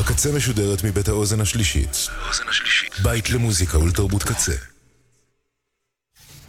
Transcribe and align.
הקצה 0.00 0.32
משודרת 0.32 0.84
מבית 0.84 1.08
האוזן 1.08 1.40
השלישית. 1.40 2.08
בית 3.02 3.30
למוזיקה 3.30 3.78
ולתרבות 3.78 4.22
קצה. 4.22 4.52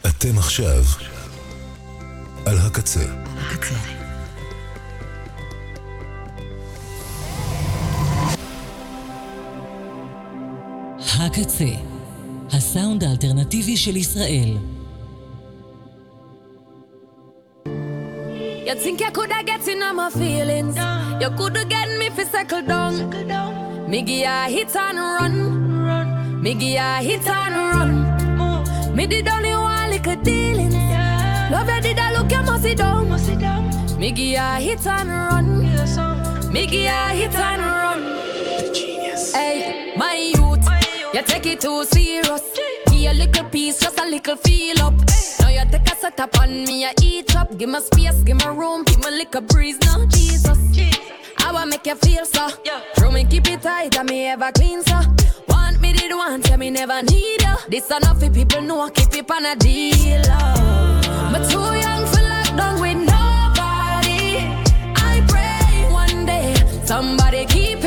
אתם 0.08 0.38
עכשיו 0.38 0.84
על 2.46 2.58
הקצה. 2.58 3.06
הקצה. 3.38 3.76
הקצה, 11.20 11.66
הסאונד 12.52 13.04
האלטרנטיבי 13.04 13.78
של 13.78 13.96
ישראל. 13.96 14.58
You 18.66 18.76
think 18.84 19.00
you 19.00 19.12
on 19.82 19.96
my 19.96 20.10
feelings? 20.18 21.05
You 21.22 21.30
coulda 21.32 21.64
get 21.66 21.90
me 21.98 22.10
fi 22.10 22.24
settle 22.24 22.62
down. 22.62 23.10
Me 23.90 24.02
give 24.02 24.20
ya 24.20 24.48
hit 24.48 24.76
and 24.76 24.98
run. 24.98 26.42
Me 26.44 26.54
give 26.54 26.74
ya 26.74 27.00
hit 27.00 27.28
and 27.28 27.56
run. 27.56 28.96
Me 28.96 29.08
did 29.08 29.28
only 29.28 29.52
one 29.52 29.92
little 29.92 30.16
dealings. 30.18 30.76
Love 31.52 31.70
you 31.70 31.82
did 31.82 32.00
I 32.00 32.12
look 32.14 32.32
you 32.32 32.42
must 32.44 32.64
sit 32.64 32.78
down. 32.78 33.10
Me 34.00 34.12
give 34.12 34.34
ya 34.34 34.56
hit 34.56 34.86
and 34.86 35.10
run. 35.10 36.52
Me 36.52 36.66
give 36.68 36.82
ya 36.82 37.10
hit 37.10 37.36
and 37.36 37.62
run. 37.62 38.02
Hey, 39.34 39.94
my 39.96 40.16
youth, 40.16 40.68
you 41.14 41.22
take 41.24 41.46
it 41.46 41.62
too 41.62 41.84
serious. 41.86 42.44
Give 42.88 43.12
a 43.12 43.14
little 43.14 43.46
piece, 43.46 43.80
just 43.80 44.00
a 44.00 44.06
little 44.06 44.36
feel 44.36 44.82
up. 44.82 44.94
Now 45.40 45.45
you 45.56 45.66
take 45.72 45.90
a 45.92 45.96
set 45.96 46.20
up 46.20 46.38
on 46.40 46.66
me, 46.66 46.86
I 46.86 46.94
eat 47.02 47.36
up. 47.36 47.58
Give 47.58 47.70
me 47.70 47.80
space, 47.80 48.22
give 48.24 48.38
me 48.38 48.48
room, 48.48 48.84
give 48.84 49.00
me 49.00 49.12
little 49.12 49.42
breeze 49.42 49.80
now, 49.80 50.06
Jesus. 50.08 50.60
I 51.40 51.52
want 51.52 51.70
make 51.70 51.86
you 51.86 51.96
feel 51.96 52.26
so. 52.26 52.50
Throw 52.96 53.12
me 53.12 53.24
keep 53.24 53.50
it 53.50 53.62
tight, 53.62 53.98
and 53.98 54.10
me 54.10 54.26
ever 54.26 54.52
clean 54.52 54.84
so. 54.84 55.00
Want 55.48 55.80
me 55.82 55.94
did 55.94 56.12
want, 56.12 56.48
yeah 56.48 56.58
me 56.58 56.70
never 56.72 57.02
need 57.04 57.42
you. 57.42 57.56
This 57.70 57.90
enough 57.90 58.20
for 58.20 58.30
people 58.30 58.62
know, 58.62 58.82
I 58.82 58.90
keep 58.90 59.14
it 59.14 59.32
on 59.32 59.46
a 59.46 59.56
deal. 59.56 60.22
Oh. 60.28 61.30
But 61.32 61.50
too 61.50 61.60
young 61.86 62.06
for 62.12 62.24
lockdown 62.34 62.82
with 62.82 63.00
nobody. 63.14 64.50
I 64.98 65.24
pray 65.30 65.94
one 65.94 66.26
day 66.26 66.56
somebody 66.84 67.46
keep 67.46 67.85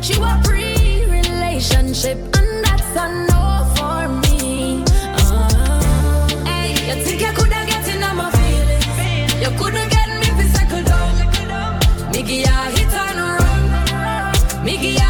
But 0.00 0.08
you 0.08 0.24
a 0.24 0.40
pre-relationship 0.44 2.16
and 2.16 2.64
that's 2.64 2.96
a 2.96 3.06
no 3.28 3.68
for 3.76 4.08
me. 4.08 4.82
Uh, 5.14 6.46
hey, 6.46 6.70
you 6.88 7.04
think 7.04 7.20
you 7.20 7.32
coulda 7.34 7.60
on 8.02 8.16
my 8.16 8.30
feelings? 8.30 9.42
You 9.42 9.50
coulda 9.58 9.86
get 9.90 10.08
me 10.22 10.28
ya 12.40 12.70
hit 12.70 12.94
and 12.94 13.18
run. 14.64 15.09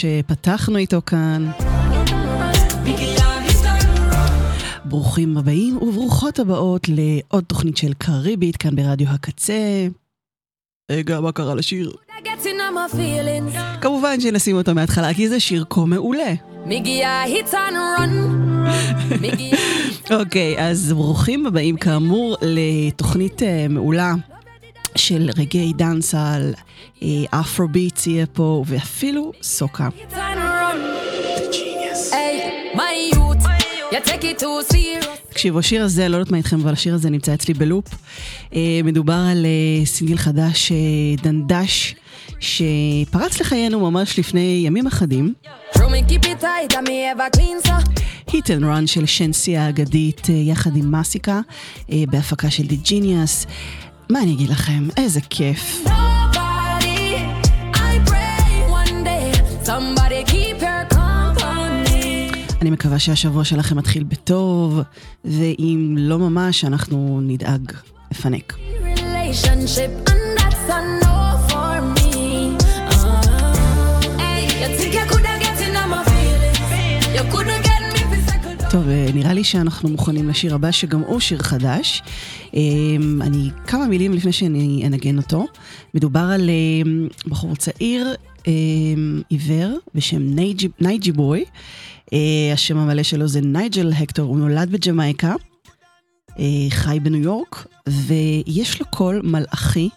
שפתחנו 0.00 0.76
איתו 0.76 1.00
כאן. 1.06 1.50
ברוכים 4.84 5.36
הבאים 5.36 5.76
וברוכות 5.76 6.38
הבאות 6.38 6.86
לעוד 6.88 7.44
תוכנית 7.44 7.76
של 7.76 7.92
קריבית 7.98 8.56
כאן 8.56 8.76
ברדיו 8.76 9.08
הקצה. 9.08 9.86
רגע, 10.90 11.20
מה 11.20 11.32
קרה 11.32 11.54
לשיר? 11.54 11.92
כמובן 13.80 14.20
שנשים 14.20 14.56
אותו 14.56 14.74
מההתחלה, 14.74 15.14
כי 15.14 15.28
זה 15.28 15.40
שיר 15.40 15.64
כה 15.70 15.80
מעולה. 15.80 16.32
אוקיי, 20.20 20.56
okay, 20.56 20.60
אז 20.60 20.92
ברוכים 20.92 21.46
הבאים 21.46 21.76
כאמור 21.76 22.36
לתוכנית 22.42 23.42
אה, 23.42 23.66
מעולה 23.68 24.14
של 24.96 25.30
רגעי 25.36 25.72
דאנס 25.72 26.14
על 26.14 26.54
אה, 27.02 27.08
אפרוביטס 27.40 28.06
יהיה 28.06 28.26
פה, 28.26 28.64
ואפילו 28.66 29.32
סוקה. 29.42 29.88
תקשיבו, 35.28 35.58
השיר 35.58 35.84
הזה, 35.84 36.08
לא 36.08 36.16
יודעת 36.16 36.32
מה 36.32 36.38
איתכם, 36.38 36.60
אבל 36.60 36.72
השיר 36.72 36.94
הזה 36.94 37.10
נמצא 37.10 37.34
אצלי 37.34 37.54
בלופ. 37.54 37.84
אה, 38.54 38.80
מדובר 38.84 39.26
על 39.30 39.46
אה, 39.46 39.86
סינגל 39.86 40.16
חדש, 40.16 40.72
דנדש, 41.22 41.94
שפרץ 42.40 43.40
לחיינו 43.40 43.90
ממש 43.90 44.18
לפני 44.18 44.62
ימים 44.66 44.86
אחדים. 44.86 45.34
היט 48.32 48.50
אנד 48.50 48.64
רון 48.64 48.86
של 48.86 49.06
שנסי 49.06 49.56
האגדית, 49.56 50.28
יחד 50.28 50.76
עם 50.76 50.94
מסיקה, 50.94 51.40
בהפקה 51.88 52.50
של 52.50 52.66
דיג'יניאס. 52.66 53.46
מה 54.10 54.22
אני 54.22 54.32
אגיד 54.32 54.50
לכם? 54.50 54.88
איזה 54.96 55.20
כיף. 55.20 55.84
אני 62.60 62.70
מקווה 62.70 62.98
שהשבוע 62.98 63.44
שלכם 63.44 63.76
מתחיל 63.78 64.04
בטוב, 64.04 64.80
ואם 65.24 65.94
לא 65.98 66.18
ממש, 66.18 66.64
אנחנו 66.64 67.20
נדאג 67.22 67.72
לפנק. 68.10 68.56
Relationship 68.82 70.10
and 70.10 70.38
that's 70.38 70.70
a 70.70 71.04
no 71.04 71.15
טוב, 78.70 78.88
אה, 78.88 79.06
נראה 79.14 79.32
לי 79.34 79.44
שאנחנו 79.44 79.88
מוכנים 79.88 80.28
לשיר 80.28 80.54
הבא, 80.54 80.70
שגם 80.70 81.00
הוא 81.00 81.20
שיר 81.20 81.38
חדש. 81.38 82.02
אה, 82.54 82.60
אני, 83.20 83.50
כמה 83.66 83.86
מילים 83.86 84.12
לפני 84.12 84.32
שאני 84.32 84.82
אנגן 84.86 85.16
אותו. 85.16 85.46
מדובר 85.94 86.20
על 86.34 86.50
אה, 86.50 86.90
בחור 87.26 87.56
צעיר, 87.56 88.14
עיוור, 89.28 89.78
בשם 89.94 90.22
נייג'י- 90.80 91.12
בוי. 91.12 91.44
השם 92.52 92.76
המלא 92.76 93.02
שלו 93.02 93.28
זה 93.28 93.40
נייג'ל 93.40 93.92
הקטור, 93.92 94.28
הוא 94.28 94.38
נולד 94.38 94.70
בג'מייקה, 94.72 95.34
חי 96.70 96.98
בניו 97.02 97.22
יורק, 97.22 97.66
ויש 97.88 98.80
לו 98.80 98.86
קול 98.90 99.20
מלאכי. 99.24 99.88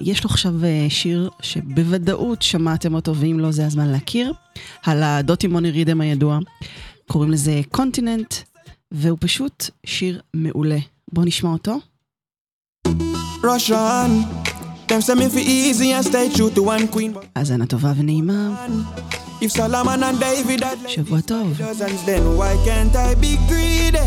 יש 0.00 0.24
לו 0.24 0.30
עכשיו 0.30 0.52
שיר 0.88 1.30
שבוודאות 1.42 2.42
שמעתם 2.42 2.94
אותו, 2.94 3.16
ואם 3.16 3.40
לא, 3.40 3.50
זה 3.50 3.66
הזמן 3.66 3.88
להכיר, 3.88 4.32
על 4.82 5.02
הדוטי 5.02 5.46
מוני 5.46 5.70
רידם 5.70 6.00
הידוע. 6.00 6.38
קוראים 7.10 7.30
לזה 7.30 7.60
קונטיננט, 7.70 8.34
והוא 8.90 9.18
פשוט 9.20 9.70
שיר 9.86 10.20
מעולה. 10.34 10.78
בואו 11.12 11.26
נשמע 11.26 11.50
אותו. 11.50 11.78
Russian. 13.42 14.10
Them 14.88 15.00
say 15.00 15.14
me 15.14 15.28
fi 15.28 15.40
easy 15.40 15.92
and 15.92 16.04
stay 16.04 16.28
true 16.36 16.50
to 16.50 16.62
one 16.62 16.88
queen. 16.88 17.12
האזנה 17.36 17.66
טובה 17.66 17.92
ונעימה. 17.96 18.66
If 19.40 19.50
Solomon 19.52 20.02
and 20.02 20.20
David 20.20 20.60
had 20.62 20.88
שבוע 20.88 21.20
טוב. 21.20 21.58
Then 22.06 22.36
why 22.38 22.54
can't 22.66 22.96
I 22.96 23.14
be 23.20 23.36
greedy? 23.48 24.06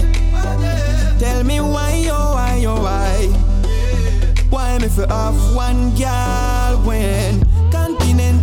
Tell 1.20 1.44
me 1.44 1.58
why, 1.60 1.94
oh 2.18 2.34
why, 2.36 2.66
oh 2.72 2.82
why? 2.86 3.16
Why 4.54 4.70
me 4.82 4.88
fi 4.96 5.04
off 5.24 5.40
one 5.66 5.82
girl 6.04 6.74
when 6.88 7.29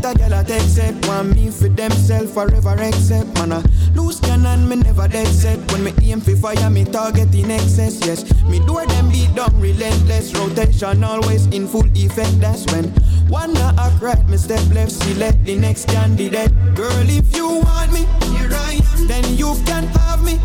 Continental 0.06 0.28
girl 0.28 0.38
I 0.38 0.44
take 0.44 0.68
set. 0.68 1.06
Want 1.08 1.34
me 1.34 1.50
for 1.50 1.68
themself 1.68 2.30
forever 2.30 2.80
accept 2.80 3.34
Man 3.34 3.52
I 3.52 3.62
lose 3.94 4.20
cannon 4.20 4.68
me 4.68 4.76
never 4.76 5.08
dead 5.08 5.26
set. 5.26 5.58
When 5.72 5.82
me 5.82 5.92
aim 6.02 6.20
for 6.20 6.36
fire 6.36 6.70
me 6.70 6.84
target 6.84 7.34
in 7.34 7.50
excess 7.50 8.06
Yes, 8.06 8.22
me 8.44 8.60
do 8.60 8.74
them 8.86 9.10
beat 9.10 9.34
down 9.34 9.60
relentless. 9.60 10.32
Rotation 10.34 11.02
always 11.02 11.46
in 11.46 11.66
full 11.66 11.86
effect 11.96 12.38
That's 12.40 12.66
when 12.72 12.84
one 13.26 13.52
not 13.54 13.76
act 13.80 14.00
right 14.00 14.28
Me 14.28 14.36
step 14.36 14.62
left 14.72 14.92
select 14.92 15.44
the 15.44 15.56
next 15.56 15.88
candidate. 15.88 16.52
Girl 16.76 17.10
if 17.10 17.34
you 17.34 17.48
want 17.48 17.92
me 17.92 18.06
Here 18.30 18.50
I 18.52 18.80
am. 18.94 19.08
Then 19.08 19.36
you 19.36 19.56
can 19.66 19.88
have 19.98 20.22
me. 20.22 20.38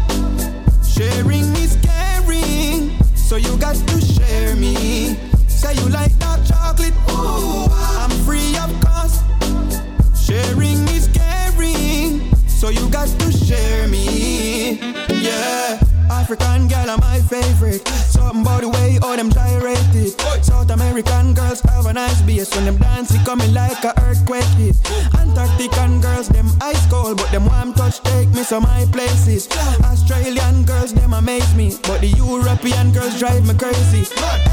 Sharing 0.84 1.46
is 1.62 1.78
caring 1.84 2.98
So 3.16 3.36
you 3.36 3.56
got 3.58 3.76
to 3.76 4.02
share 4.02 4.56
me. 4.56 5.18
Say 5.48 5.76
you 5.76 5.88
like 5.90 6.18
dark 6.18 6.44
chocolate, 6.48 6.96
ooh, 7.12 7.70
ah. 7.70 8.01
Something 17.80 18.42
about 18.42 18.62
the 18.62 18.70
way 18.70 19.00
all 19.02 19.16
them 19.16 19.30
gyrated. 19.32 20.20
South 20.44 20.70
American 20.70 21.12
girls 21.12 21.12
have 21.12 21.31
a 21.31 21.31
nice 22.08 22.22
bass 22.24 22.56
when 22.56 22.66
them 22.66 22.78
dance, 22.78 23.14
it 23.14 23.24
coming 23.26 23.54
like 23.54 23.84
a 23.84 23.94
earthquake 24.02 24.52
hit. 24.58 24.76
Antarctican 25.22 26.02
girls, 26.02 26.28
them 26.30 26.48
ice 26.62 26.86
cold, 26.90 27.18
but 27.18 27.30
them 27.32 27.46
warm 27.46 27.74
touch 27.74 28.00
take 28.02 28.30
me 28.30 28.44
to 28.46 28.60
my 28.60 28.86
places. 28.92 29.48
Australian 29.92 30.64
girls, 30.64 30.94
them 30.94 31.14
amaze 31.14 31.54
me, 31.56 31.68
but 31.84 32.02
the 32.02 32.12
European 32.26 32.92
girls 32.92 33.20
drive 33.20 33.46
me 33.48 33.54
crazy. 33.54 34.04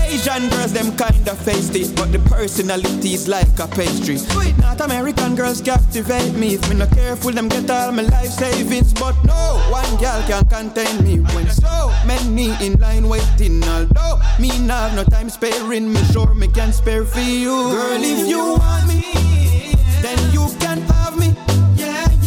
Asian 0.04 0.48
girls, 0.50 0.72
them 0.72 0.88
kinda 0.96 1.34
feisty, 1.44 1.84
but 1.96 2.12
the 2.12 2.18
personality 2.30 3.14
is 3.14 3.28
like 3.28 3.58
a 3.58 3.66
pastry. 3.68 4.18
North 4.60 4.80
American 4.80 5.34
girls 5.34 5.60
captivate 5.60 6.34
me. 6.34 6.54
If 6.54 6.68
me 6.68 6.76
not 6.76 6.90
careful, 6.90 7.32
them 7.32 7.48
get 7.48 7.70
all 7.70 7.92
my 7.92 8.02
life 8.02 8.30
savings. 8.30 8.92
But 8.92 9.16
no, 9.24 9.42
one 9.70 9.92
girl 9.96 10.20
can 10.28 10.44
contain 10.48 10.96
me. 11.04 11.20
When 11.34 11.48
so 11.50 11.92
many 12.06 12.48
in 12.64 12.78
line 12.80 13.08
waiting, 13.08 13.62
although 13.64 14.20
me 14.38 14.50
not 14.66 14.90
have 14.90 14.94
no 14.96 15.04
time 15.04 15.30
sparing, 15.30 15.92
me 15.92 16.02
sure 16.12 16.34
me 16.34 16.48
can 16.48 16.72
spare 16.72 17.04
for 17.04 17.20
you. 17.38 17.70
Girl, 17.70 18.02
if 18.02 18.26
you 18.28 18.56
want 18.58 18.88
me, 18.88 19.74
then 20.02 20.18
you 20.32 20.48
can 20.58 20.80
have 20.92 21.16
me. 21.18 21.34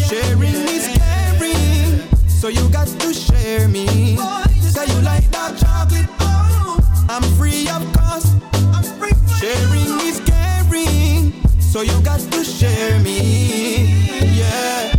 Sharing 0.07 0.55
is 0.67 0.87
caring, 0.97 2.01
so 2.27 2.47
you 2.47 2.67
got 2.69 2.87
to 2.87 3.13
share 3.13 3.67
me. 3.67 4.17
Say 4.59 4.85
you 4.87 5.01
like 5.01 5.29
dark 5.31 5.57
chocolate, 5.57 6.07
oh. 6.19 6.79
I'm 7.09 7.23
free 7.37 7.67
of 7.69 7.83
cost. 7.93 8.37
Sharing 9.39 9.99
is 10.07 10.19
caring, 10.21 11.33
so 11.59 11.81
you 11.81 11.99
got 12.01 12.19
to 12.19 12.43
share 12.43 12.99
me. 12.99 13.85
Yeah, 14.39 14.95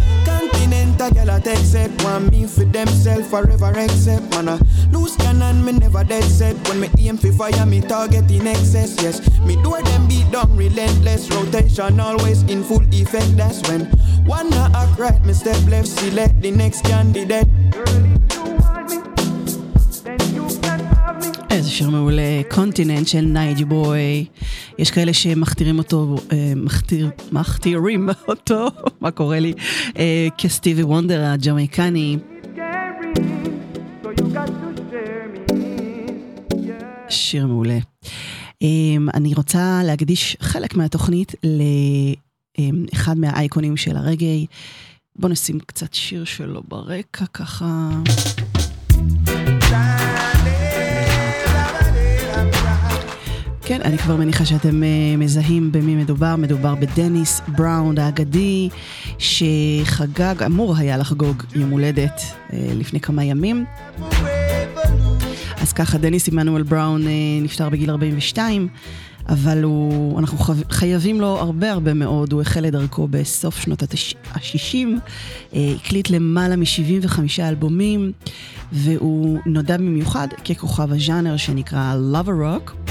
continental 1.02 1.24
girl 1.24 1.34
I 1.34 1.40
take 1.40 1.64
set, 1.64 2.04
want 2.04 2.30
me 2.30 2.46
for 2.46 2.64
themself 2.64 3.26
forever 3.26 3.72
accept. 3.76 4.30
Man, 4.30 4.48
uh. 4.48 4.58
I 4.58 4.90
lose 4.90 5.16
cannon, 5.16 5.64
me 5.64 5.72
never 5.72 6.04
dead 6.04 6.24
set. 6.24 6.56
When 6.68 6.80
me 6.80 6.88
aim 6.98 7.16
for 7.16 7.32
fire, 7.32 7.66
me 7.66 7.80
target 7.80 8.30
in 8.30 8.46
excess. 8.46 9.02
Yes, 9.02 9.20
me 9.40 9.56
do 9.62 9.70
them 9.82 10.06
beat 10.08 10.30
down 10.30 10.56
relentless 10.56 11.30
rotation, 11.30 11.98
always 12.00 12.42
in 12.44 12.62
full 12.62 12.82
effect. 12.92 13.36
That's 13.36 13.66
when 13.68 13.86
one 14.26 14.50
not 14.50 14.74
act 14.74 14.98
right, 14.98 15.24
me 15.24 15.32
step 15.32 15.64
left, 15.68 15.88
select 15.88 16.40
the 16.40 16.50
next 16.50 16.84
candidate. 16.84 17.48
שיר 21.72 21.90
מעולה, 21.90 22.42
קונטיננט 22.50 23.08
של 23.08 23.20
נייג'י 23.20 23.64
בוי. 23.64 24.24
יש 24.78 24.90
כאלה 24.90 25.12
שמכתירים 25.12 25.78
אותו, 25.78 26.16
אה, 26.32 26.52
מכתיר, 26.56 27.10
מכתירים 27.32 28.08
אותו, 28.28 28.66
מה 29.00 29.10
קורה 29.10 29.40
לי? 29.40 29.52
אה, 29.98 30.28
כסטיבי 30.38 30.82
וונדר 30.82 31.24
הג'מייקני. 31.24 32.16
שיר 37.08 37.46
מעולה. 37.46 37.78
אה, 38.62 38.68
אני 39.14 39.34
רוצה 39.34 39.80
להקדיש 39.84 40.36
חלק 40.40 40.74
מהתוכנית 40.74 41.34
לאחד 42.58 43.18
מהאייקונים 43.18 43.76
של 43.76 43.96
הרגעי. 43.96 44.46
בואו 45.16 45.32
נשים 45.32 45.60
קצת 45.60 45.94
שיר 45.94 46.24
שלו 46.24 46.62
ברקע 46.68 47.26
ככה. 47.26 47.90
אני 53.84 53.98
כבר 53.98 54.16
מניחה 54.16 54.44
שאתם 54.44 54.82
uh, 54.82 55.18
מזהים 55.18 55.72
במי 55.72 55.94
מדובר. 55.94 56.36
מדובר 56.36 56.74
בדניס 56.74 57.40
בראון 57.48 57.98
האגדי, 57.98 58.68
שחגג, 59.18 60.42
אמור 60.46 60.76
היה 60.76 60.96
לחגוג 60.96 61.42
יום 61.54 61.70
הולדת 61.70 62.20
uh, 62.20 62.54
לפני 62.54 63.00
כמה 63.00 63.24
ימים. 63.24 63.64
אז 65.60 65.72
ככה, 65.72 65.98
דניס 65.98 66.28
עמנואל 66.28 66.62
בראון 66.62 67.02
uh, 67.02 67.06
נפטר 67.42 67.68
בגיל 67.68 67.90
42, 67.90 68.68
אבל 69.28 69.62
הוא, 69.62 70.18
אנחנו 70.18 70.54
חייבים 70.70 71.20
לו 71.20 71.38
הרבה 71.38 71.72
הרבה 71.72 71.94
מאוד. 71.94 72.32
הוא 72.32 72.40
החל 72.40 72.66
את 72.66 72.72
דרכו 72.72 73.08
בסוף 73.10 73.60
שנות 73.60 73.82
ה-60, 73.82 74.34
uh, 74.34 75.56
הקליט 75.76 76.10
למעלה 76.10 76.56
מ-75 76.56 77.18
אלבומים, 77.40 78.12
והוא 78.72 79.38
נודע 79.46 79.76
במיוחד 79.76 80.28
ככוכב 80.44 80.92
הז'אנר 80.92 81.36
שנקרא 81.36 81.94
Love 82.12 82.28
Rock. 82.28 82.81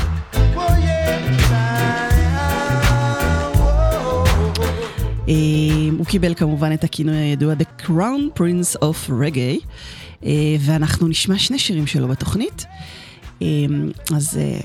הוא 5.98 6.06
קיבל 6.06 6.34
כמובן 6.34 6.74
את 6.74 6.84
הכינוי 6.84 7.16
הידוע 7.16 7.54
The 7.54 7.84
Crown 7.86 8.40
Prince 8.40 8.78
of 8.82 9.10
Reggae, 9.10 9.66
אה, 10.24 10.56
ואנחנו 10.60 11.08
נשמע 11.08 11.38
שני 11.38 11.60
שירים 11.60 11.88
שלו 11.88 12.08
בתוכנית. 12.08 12.66
אה, 13.42 13.48
אז 14.16 14.38
אה, 14.38 14.60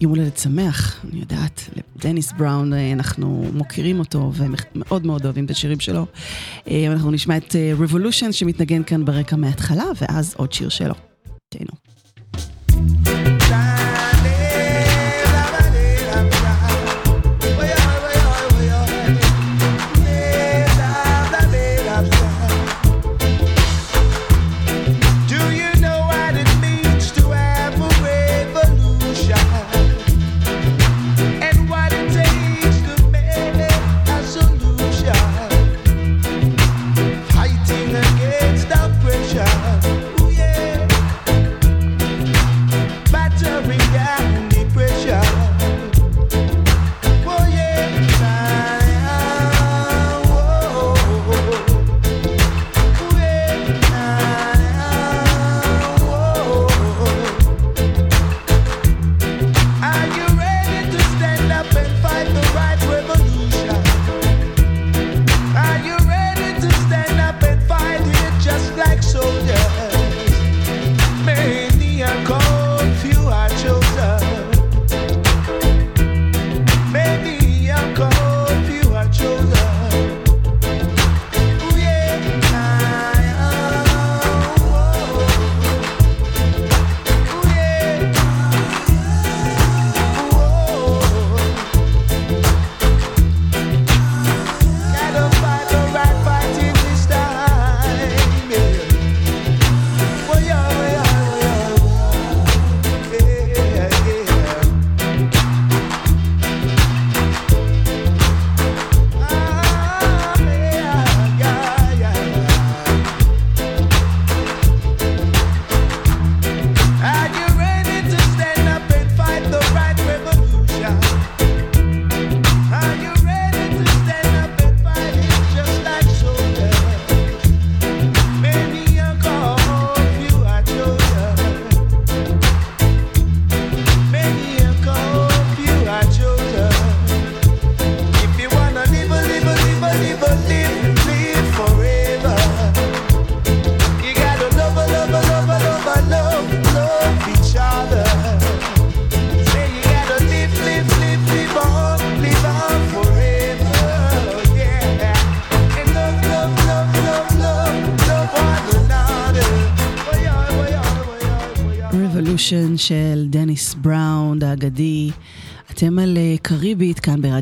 יום 0.00 0.10
הולדת 0.10 0.38
שמח, 0.38 1.04
אני 1.10 1.20
יודעת, 1.20 1.70
לדניס 1.96 2.32
בראון, 2.32 2.72
אה, 2.72 2.92
אנחנו 2.92 3.44
מוקירים 3.54 3.98
אותו 3.98 4.32
ומאוד 4.34 5.06
מאוד 5.06 5.24
אוהבים 5.24 5.44
את 5.44 5.50
השירים 5.50 5.80
שלו. 5.80 6.06
אה, 6.68 6.86
אנחנו 6.86 7.10
נשמע 7.10 7.36
את 7.36 7.56
Revolution 7.80 8.32
שמתנגן 8.32 8.82
כאן 8.82 9.04
ברקע 9.04 9.36
מההתחלה, 9.36 9.84
ואז 10.00 10.34
עוד 10.36 10.52
שיר 10.52 10.68
שלו. 10.68 10.94
תהנו. 11.48 11.72
Do 13.04 13.39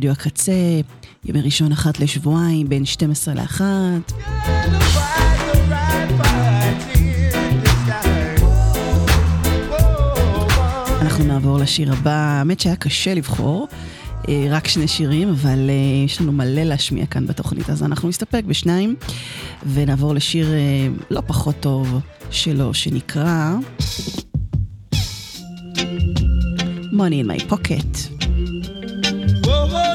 ברדיו 0.08 0.12
הקצה, 0.12 0.52
ימי 1.24 1.40
ראשון 1.40 1.72
אחת 1.72 2.00
לשבועיים, 2.00 2.68
בין 2.68 2.84
12 2.84 3.34
ל-1. 3.34 3.60
אנחנו 11.00 11.24
נעבור 11.24 11.58
לשיר 11.58 11.92
הבא, 11.92 12.10
האמת 12.10 12.60
שהיה 12.60 12.76
קשה 12.76 13.14
לבחור, 13.14 13.68
אה, 14.28 14.46
רק 14.50 14.68
שני 14.68 14.88
שירים, 14.88 15.28
אבל 15.28 15.70
אה, 15.70 16.04
יש 16.04 16.20
לנו 16.20 16.32
מלא 16.32 16.62
להשמיע 16.62 17.06
כאן 17.06 17.26
בתוכנית, 17.26 17.70
אז 17.70 17.82
אנחנו 17.82 18.08
נסתפק 18.08 18.42
בשניים, 18.46 18.96
ונעבור 19.72 20.14
לשיר 20.14 20.52
אה, 20.52 20.88
לא 21.10 21.20
פחות 21.26 21.54
טוב 21.60 22.00
שלו, 22.30 22.74
שנקרא 22.74 23.54
Money 26.92 27.20
in 27.20 27.26
my 27.26 27.38
pocket. 27.52 27.92
Oh, 29.50 29.66
yeah, 29.70 29.87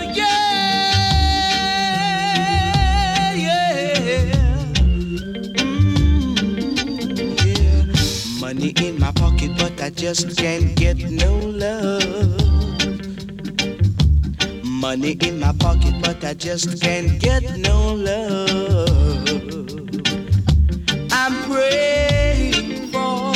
Money 8.63 8.87
in 8.87 8.97
my 8.97 9.11
pocket, 9.11 9.51
but 9.57 9.81
I 9.81 9.89
just 9.89 10.37
can't 10.37 10.73
get 10.77 10.95
no 10.97 11.35
love. 11.37 12.05
Money 14.63 15.17
in 15.19 15.41
my 15.41 15.51
pocket, 15.59 15.93
but 16.01 16.23
I 16.23 16.33
just 16.33 16.81
can't 16.81 17.19
get 17.19 17.57
no 17.57 17.93
love. 17.93 18.87
I'm 21.11 21.33
praying 21.51 22.87
for 22.87 23.33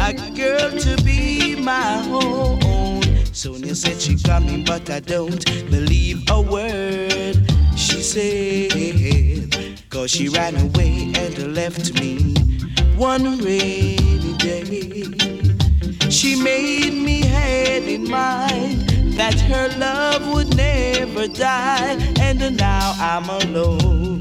a 0.00 0.14
girl 0.34 0.70
to 0.70 1.02
be 1.04 1.56
my 1.56 2.02
own. 2.08 3.02
Sonia 3.34 3.74
said 3.74 4.00
she 4.00 4.16
coming, 4.16 4.64
but 4.64 4.88
I 4.88 5.00
don't 5.00 5.44
believe 5.70 6.24
a 6.30 6.40
word 6.40 7.46
she 7.76 8.00
said. 8.00 9.76
Cause 9.90 10.10
she 10.10 10.30
ran 10.30 10.56
away 10.56 11.12
and 11.14 11.54
left 11.54 11.92
me 12.00 12.43
one 12.96 13.38
rainy 13.38 14.34
day. 14.38 15.04
She 16.10 16.36
made 16.40 16.92
me 16.92 17.22
had 17.26 17.82
in 17.84 18.08
mind 18.08 18.88
that 19.18 19.34
her 19.40 19.68
love 19.78 20.26
would 20.32 20.56
never 20.56 21.26
die, 21.26 21.96
and 22.20 22.56
now 22.56 22.94
I'm 22.98 23.28
alone, 23.28 24.20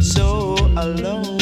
so 0.00 0.56
alone, 0.76 1.38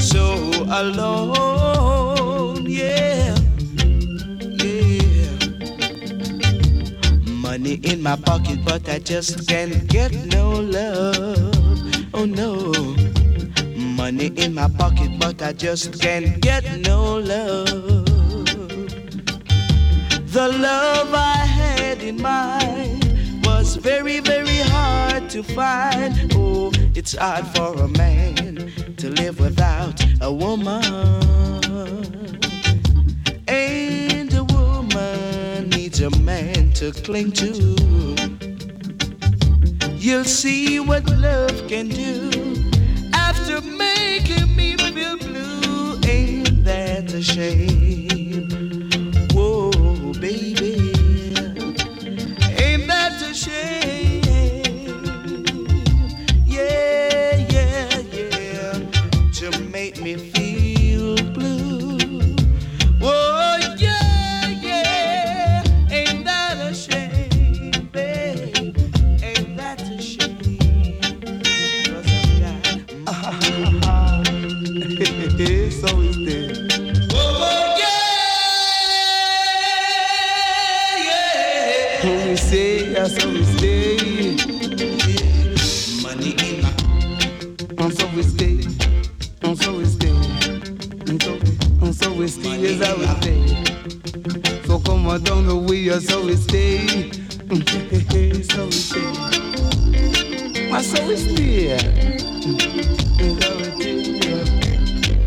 so 0.00 0.24
alone, 0.68 2.64
yeah, 2.66 3.34
yeah. 4.62 5.38
Money 7.32 7.74
in 7.82 8.02
my 8.02 8.16
pocket, 8.16 8.60
but 8.64 8.88
I 8.88 8.98
just 9.00 9.48
can't 9.48 9.86
get 9.88 10.12
no 10.26 10.60
love. 10.60 11.54
Oh 12.14 12.24
no. 12.24 13.07
Money 14.08 14.32
in 14.36 14.54
my 14.54 14.68
pocket, 14.68 15.10
but 15.18 15.42
I 15.42 15.52
just 15.52 16.00
can't 16.00 16.40
get 16.40 16.64
no 16.78 17.18
love. 17.18 18.06
The 20.32 20.48
love 20.48 21.12
I 21.12 21.44
had 21.44 22.00
in 22.00 22.16
mind 22.22 23.04
was 23.44 23.76
very, 23.76 24.20
very 24.20 24.60
hard 24.72 25.28
to 25.28 25.42
find. 25.42 26.32
Oh, 26.34 26.72
it's 26.94 27.18
hard 27.18 27.46
for 27.48 27.74
a 27.82 27.88
man 27.98 28.72
to 28.96 29.10
live 29.10 29.40
without 29.40 30.02
a 30.22 30.32
woman. 30.32 30.82
And 33.46 34.32
a 34.32 34.44
woman 34.44 35.68
needs 35.68 36.00
a 36.00 36.08
man 36.20 36.72
to 36.80 36.92
cling 36.92 37.32
to. 37.32 37.50
You'll 39.98 40.24
see 40.24 40.80
what 40.80 41.06
love 41.10 41.68
can 41.68 41.88
do 41.88 42.47
making 43.98 44.56
me 44.56 44.76
feel 44.76 45.16
blue. 45.18 45.98
Ain't 46.06 46.64
that 46.64 47.12
a 47.14 47.22
shame? 47.22 48.48
Whoa, 49.34 50.12
baby. 50.20 50.67
Yeah, 95.98 96.08
so 96.08 96.24
we 96.24 96.36
stay, 96.36 96.86
so 98.42 98.64
we 98.66 98.72
stay, 98.72 99.10
and 100.70 100.84
so 100.84 101.06
we 101.08 101.16
stay, 101.16 101.72
and 101.72 102.20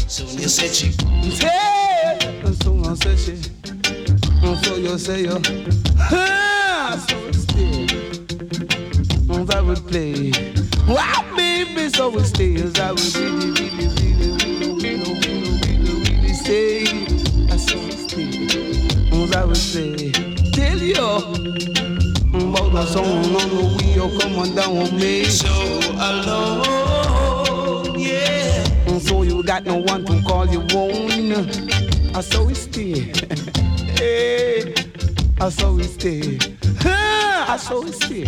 so. 0.10 0.26
Sonia 0.26 0.48
said 0.50 0.72
she, 0.74 0.88
hey, 1.46 2.18
so 2.62 2.72
I 2.86 2.94
said 2.96 3.20
she, 3.20 3.32
and 4.44 4.58
so 4.66 4.76
you 4.76 4.98
say 4.98 5.22
you, 5.24 5.42
ah, 6.00 7.06
so 7.08 7.16
we 7.26 7.34
stay, 7.34 7.88
and 9.30 9.52
I 9.52 9.76
play. 9.76 10.32
Wow, 10.88 11.36
baby, 11.36 11.90
so 11.90 12.10
we 12.10 12.24
stay 12.24 12.56
as 12.56 12.80
I 12.80 12.92
would 12.92 13.16
really, 13.16 13.52
really, 13.52 13.88
really, 13.98 14.28
really, 14.40 14.74
really, 14.80 15.14
really, 15.20 15.54
really, 15.60 15.94
really 16.04 16.34
stay. 16.34 16.84
I 17.52 17.58
so 17.58 17.78
we 17.78 17.92
stay, 17.92 18.48
as 19.12 19.32
I 19.34 19.44
would 19.46 19.58
say. 19.58 20.21
About 20.98 22.72
the 22.74 22.86
song 22.86 23.06
on 23.42 23.50
the 23.56 23.64
wheel, 23.78 24.10
come 24.20 24.36
on 24.40 24.56
down 24.56 24.74
with 24.80 24.94
me. 24.94 25.24
So 25.26 25.54
alone, 26.10 28.00
yeah. 28.00 28.88
And 28.88 29.02
so 29.02 29.24
you 29.24 29.44
got 29.44 29.64
no 29.66 29.78
one 29.78 30.06
to 30.06 30.22
call 30.28 30.48
you 30.48 30.62
own. 30.76 31.50
I 32.16 32.22
saw 32.22 32.44
we 32.44 32.54
stay. 32.54 33.12
hey, 34.00 34.74
I 35.40 35.50
saw 35.50 35.72
we 35.74 35.84
stay. 35.84 36.40
I 36.86 37.58
saw 37.58 37.82
we 37.82 37.92
stay. 37.92 38.26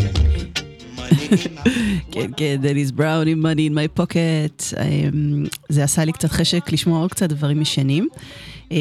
כן, 2.12 2.30
כן, 2.38 2.56
דניס 2.62 2.92
בראון 2.92 3.28
עם 3.28 3.46
money 3.46 3.70
in 3.72 3.74
my 3.74 4.00
pocket. 4.02 4.76
אמ, 4.82 5.46
זה 5.70 5.84
עשה 5.84 6.06
לי 6.06 6.12
קצת 6.12 6.32
חשק 6.32 6.72
לשמוע 6.72 7.00
עוד 7.00 7.12
קצת 7.12 7.30
דברים 7.30 7.62
ישנים. 7.62 8.08
אמ, 8.72 8.78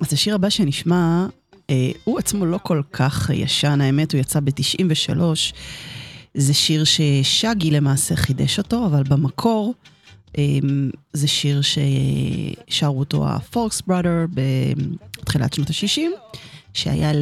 אז 0.00 0.12
השיר 0.12 0.34
הבא 0.34 0.48
שנשמע, 0.48 0.96
אה, 0.96 1.26
הוא 2.04 2.18
עצמו 2.18 2.46
לא 2.46 2.58
כל 2.62 2.82
כך 2.92 3.30
ישן, 3.34 3.80
האמת, 3.80 4.12
הוא 4.12 4.20
יצא 4.20 4.40
ב-93. 4.40 5.18
זה 6.34 6.54
שיר 6.54 6.84
ששגי 6.84 7.70
למעשה 7.70 8.16
חידש 8.16 8.58
אותו, 8.58 8.86
אבל 8.86 9.02
במקור 9.02 9.74
אמ, 10.38 10.90
זה 11.12 11.28
שיר 11.28 11.60
ששרו 11.62 12.98
אותו 12.98 13.28
הפורקס 13.28 13.82
בראדר 13.86 14.26
בתחילת 14.34 15.52
שנות 15.52 15.70
ה-60, 15.70 16.00
שהיה 16.74 17.12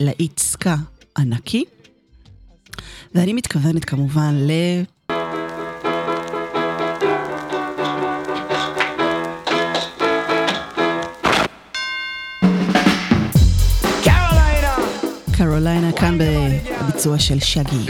ללהיט 0.00 0.38
סקה 0.38 0.76
ענקי. 1.18 1.64
ואני 3.14 3.32
מתכוונת 3.32 3.84
כמובן 3.84 4.34
קרוליינה 15.44 15.92
כאן 15.92 16.18
בביצוע 16.18 17.18
של 17.18 17.40
שגי. 17.40 17.86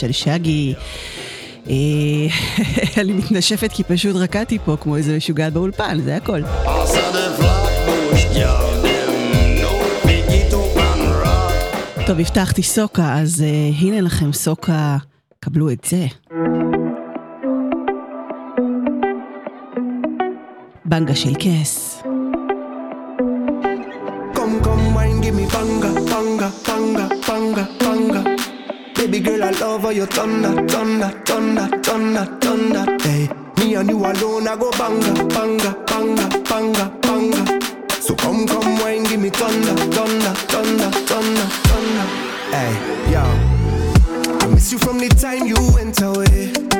של 0.00 0.12
שגי. 0.12 0.74
אה, 1.70 1.74
אני 3.02 3.12
מתנשפת 3.12 3.72
כי 3.72 3.84
פשוט 3.84 4.16
רקעתי 4.16 4.58
פה 4.64 4.76
כמו 4.80 4.96
איזה 4.96 5.16
משוגעת 5.16 5.52
באולפן, 5.52 6.00
זה 6.04 6.16
הכל. 6.16 6.42
טוב, 12.06 12.20
הבטחתי 12.20 12.62
סוקה, 12.62 13.18
אז 13.18 13.44
uh, 13.44 13.84
הנה 13.84 14.00
לכם 14.00 14.32
סוקה, 14.32 14.96
קבלו 15.40 15.70
את 15.70 15.84
זה. 15.84 16.06
בנגה 20.84 21.14
של 21.14 21.32
כס. 21.34 21.85
the 29.18 29.30
girl 29.30 29.44
I 29.44 29.50
love 29.50 29.82
how 29.82 29.90
you 29.90 30.06
thunder, 30.06 30.66
thunder, 30.68 31.08
thunder, 31.24 31.68
thunder, 31.82 32.24
thunder. 32.40 32.98
Hey, 33.02 33.28
me 33.58 33.74
and 33.74 33.88
you 33.88 33.98
alone, 33.98 34.48
I 34.48 34.56
go 34.56 34.70
banga, 34.72 35.24
banga, 35.24 35.72
banga, 35.86 36.42
banga, 36.44 36.98
banga. 37.00 38.00
So 38.02 38.14
come, 38.14 38.46
come, 38.46 38.78
wine, 38.80 39.04
give 39.04 39.20
me 39.20 39.30
thunder, 39.30 39.74
thunder, 39.94 40.34
thunder, 40.52 40.90
thunder, 41.08 41.46
thunder. 41.68 42.06
Hey, 42.52 42.72
yo, 43.10 43.22
I 44.40 44.46
miss 44.48 44.72
you 44.72 44.78
from 44.78 44.98
the 44.98 45.08
time 45.08 45.46
you 45.46 45.56
went 45.72 46.00
away. 46.02 46.75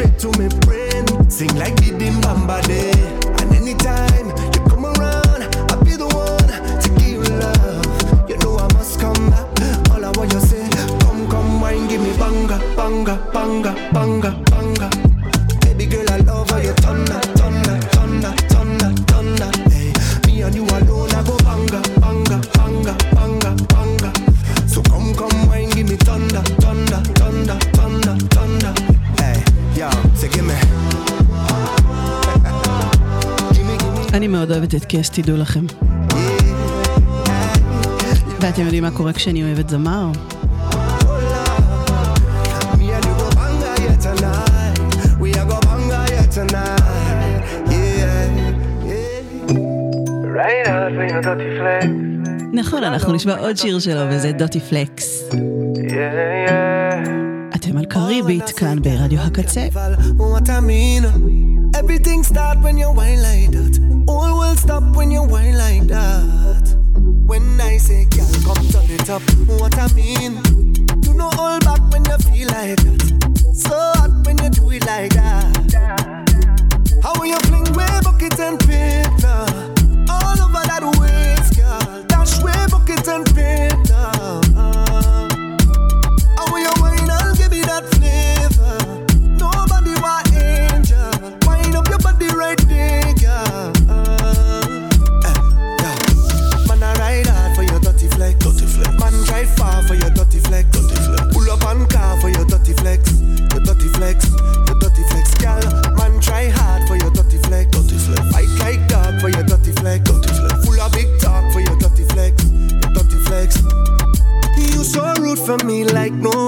straight 0.00 0.18
to 0.18 0.28
my 0.38 0.48
brain. 0.60 1.30
Sing 1.30 1.54
like 1.56 1.76
the 1.76 1.92
Dimbamba 1.98 2.62
Day. 2.66 2.90
And 3.40 3.54
anytime 3.54 4.28
you 4.54 4.60
come 4.68 4.86
around, 4.86 5.42
I'll 5.70 5.84
be 5.84 5.96
the 5.96 6.08
one 6.08 6.48
to 6.82 6.88
give 7.00 7.28
love. 7.28 8.30
You 8.30 8.36
know 8.38 8.56
I 8.56 8.72
must 8.74 8.98
come 8.98 9.30
back. 9.30 9.90
All 9.90 10.04
I 10.04 10.10
want 10.16 10.32
you 10.32 10.40
say, 10.40 10.68
come, 11.00 11.28
come, 11.28 11.60
wine, 11.60 11.86
give 11.88 12.00
me 12.00 12.16
banga, 12.16 12.58
banga, 12.76 13.16
banga, 13.32 13.74
banga. 13.92 14.49
אוהבת 34.74 34.84
את 34.86 34.96
קס, 34.96 35.10
תדעו 35.10 35.36
לכם. 35.36 35.64
ואתם 38.40 38.62
יודעים 38.62 38.82
מה 38.82 38.90
קורה 38.90 39.12
כשאני 39.12 39.42
אוהבת 39.42 39.68
זמר? 39.68 40.10
נכון, 52.52 52.84
אנחנו 52.84 53.12
נשמע 53.12 53.38
עוד 53.38 53.56
שיר 53.56 53.78
שלו 53.78 54.00
וזה 54.10 54.32
דוטי 54.32 54.60
פלקס. 54.60 55.30
אתם 57.54 57.78
על 57.78 57.84
קריבית 57.84 58.50
כאן 58.50 58.82
ברדיו 58.82 59.20
הקצה. 59.20 59.66
Everything 61.82 62.22
start 62.22 62.58
when 62.60 62.76
you 62.76 62.92
whine 62.92 63.22
like 63.22 63.52
that. 63.52 64.04
All 64.06 64.38
will 64.38 64.54
stop 64.54 64.82
when 64.94 65.10
you 65.10 65.22
whine 65.22 65.56
like 65.56 65.84
that. 65.84 66.76
When 67.24 67.58
I 67.58 67.78
say, 67.78 68.04
girl, 68.04 68.28
come 68.44 68.68
turn 68.68 68.90
it 68.90 69.08
up, 69.08 69.22
what 69.58 69.78
I 69.78 69.90
mean? 69.94 70.42
You 71.04 71.14
know, 71.14 71.30
hold 71.32 71.64
back 71.64 71.80
when 71.90 72.04
you 72.04 72.18
feel 72.18 72.48
like 72.48 72.76
that. 72.84 73.54
So 73.54 73.70
hot 73.96 74.26
when 74.26 74.36
you 74.44 74.50
do 74.50 74.70
it 74.72 74.84
like 74.84 75.14
that. 75.14 75.56
How 77.02 77.18
will 77.18 77.24
you 77.24 77.40
fling 77.48 77.72
way 77.72 77.88
bucket 78.04 78.38
and 78.38 78.60
pin? 78.60 79.06
All 80.12 80.36
over 80.36 80.62
that 80.68 80.84
waist, 81.00 81.56
girl. 81.56 82.04
Dash 82.08 82.42
way 82.42 82.66
bucket 82.70 83.08
and 83.08 83.24
pin. 83.34 83.59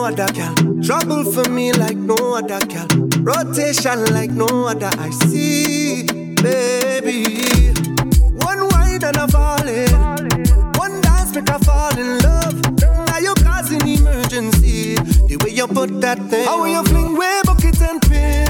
no 0.03 0.09
other 0.09 0.33
girl, 0.33 0.83
Trouble 0.83 1.25
for 1.33 1.49
me 1.49 1.73
like 1.73 1.97
no 1.97 2.35
other 2.35 2.59
girl. 2.67 2.89
Rotation 3.23 4.05
like 4.07 4.31
no 4.31 4.67
other. 4.67 4.91
I 4.99 5.11
see, 5.11 6.03
baby. 6.43 7.71
One 8.45 8.69
wine 8.71 9.05
and 9.05 9.17
I 9.17 9.27
fall 9.29 9.69
in. 9.69 9.93
One 10.75 11.01
dance 11.03 11.33
make 11.37 11.49
I 11.49 11.59
fall 11.59 11.97
in 11.97 12.19
love. 12.19 12.81
Now 13.07 13.19
you're 13.19 13.35
causing 13.37 13.87
emergency. 13.87 14.97
The 15.29 15.37
way 15.45 15.51
you 15.51 15.69
put 15.69 16.01
that 16.01 16.19
thing. 16.29 16.47
How 16.47 16.65
you 16.65 16.83
fling 16.83 17.17
way 17.17 17.41
bucket 17.45 17.81
and 17.83 18.03
pin. 18.03 18.49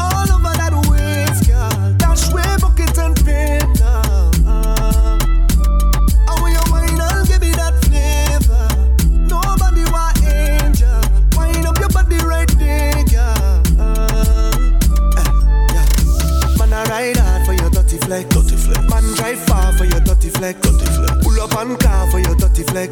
All 0.00 0.26
over 0.34 0.54
that 0.60 0.74
waist, 0.90 1.46
girl. 1.46 1.94
Dash 1.98 2.32
way 2.32 2.56
bucket 2.60 2.98
and 2.98 3.16
pin. 3.24 3.59
flex. 20.40 20.60
Dirty 20.60 20.86
flex. 20.86 21.12
Pull 21.22 21.40
up 21.40 21.54
on 21.56 21.76
car 21.76 22.10
for 22.10 22.18
your 22.18 22.34
dirty 22.34 22.62
flex. 22.62 22.90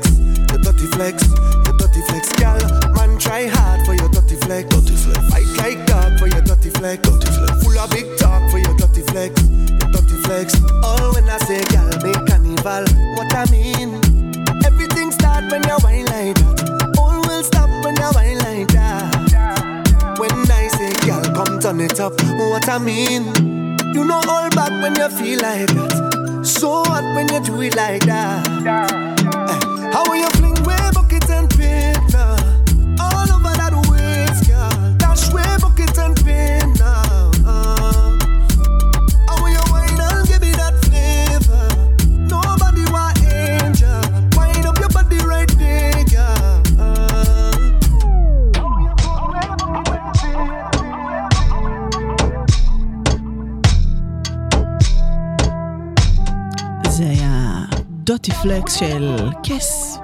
Your 0.53 0.61
dirty 0.61 0.87
flex. 0.93 1.17
Your 1.65 1.77
dirty 1.81 2.03
flex, 2.09 2.33
gal. 2.35 2.61
Man, 2.93 3.19
try 3.19 3.47
hard 3.47 3.87
for 3.87 3.95
your 3.95 4.09
dirty 4.11 4.37
flex. 4.37 4.69
Dirty 4.69 4.97
flex. 4.97 5.19
Fight 5.33 5.51
like 5.57 5.87
dog 5.87 6.19
for 6.19 6.29
your 6.29 6.43
dirty 6.43 6.71
flex. 6.71 7.01
Dirty 7.09 7.31
flex. 7.33 7.65
Full 7.65 7.79
of 7.79 7.91
big 7.91 8.07
talk 8.19 8.43
for 8.51 8.59
your 8.59 8.77
dirty 8.77 9.03
flex. 9.09 9.33
Your 9.81 9.89
dirty 9.89 10.17
flex. 10.25 10.61
Oh, 10.85 11.13
when 11.15 11.29
I 11.29 11.39
say 11.49 11.65
gal, 11.73 11.89
make 12.05 12.21
carnival. 12.29 12.85
What 13.17 13.33
I 13.35 13.45
mean? 13.51 13.97
Everything 14.69 15.11
start 15.11 15.51
when 15.51 15.65
you're 15.65 15.81
whine 15.81 16.05
like 16.13 16.37
that. 16.37 16.97
All 16.99 17.21
will 17.27 17.43
stop 17.43 17.71
when 17.83 17.97
you're 17.97 18.13
whine 18.13 18.39
like 18.45 18.69
that. 18.77 20.19
When 20.19 20.37
I 20.51 20.69
say 20.69 20.93
gal, 21.07 21.25
come 21.33 21.61
turn 21.61 21.81
it 21.81 21.99
up. 21.99 22.13
What 22.53 22.69
I 22.69 22.77
mean? 22.77 23.25
You 23.95 24.05
know 24.05 24.21
all 24.29 24.51
back 24.51 24.71
when 24.83 24.97
you 24.97 25.09
feel 25.09 25.41
like 25.41 25.69
that. 25.69 26.08
So 26.43 26.83
hot 26.85 27.05
when 27.15 27.29
you 27.33 27.41
do 27.41 27.61
it 27.63 27.77
like 27.77 28.03
that. 28.07 28.47
Eh, 28.49 29.91
how 29.93 30.05
will 30.09 30.17
you 30.17 30.31
fling 30.31 30.55
with? 30.65 30.88
דוטי 58.09 58.33
פלקס 58.33 58.75
של 58.75 59.17
כס. 59.43 59.99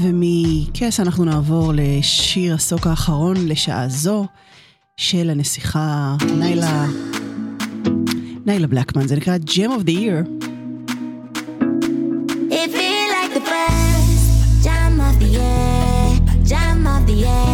ומכס 0.00 1.00
אנחנו 1.00 1.24
נעבור 1.24 1.72
לשיר 1.74 2.54
הסוק 2.54 2.86
האחרון 2.86 3.36
לשעה 3.48 3.88
זו 3.88 4.26
של 4.96 5.30
הנסיכה 5.30 6.16
ניילה, 6.38 6.86
ניילה 8.46 8.66
בלקמן, 8.66 9.08
זה 9.08 9.16
נקרא 9.16 9.36
Gem 9.36 9.70
of 9.80 9.84
the 9.86 9.92
Year. 9.92 10.28
It 12.50 12.70
of 15.08 15.18
the 15.20 15.28
year, 15.36 16.48
time 16.48 16.86
of 16.86 17.06
the 17.06 17.12
year. 17.12 17.45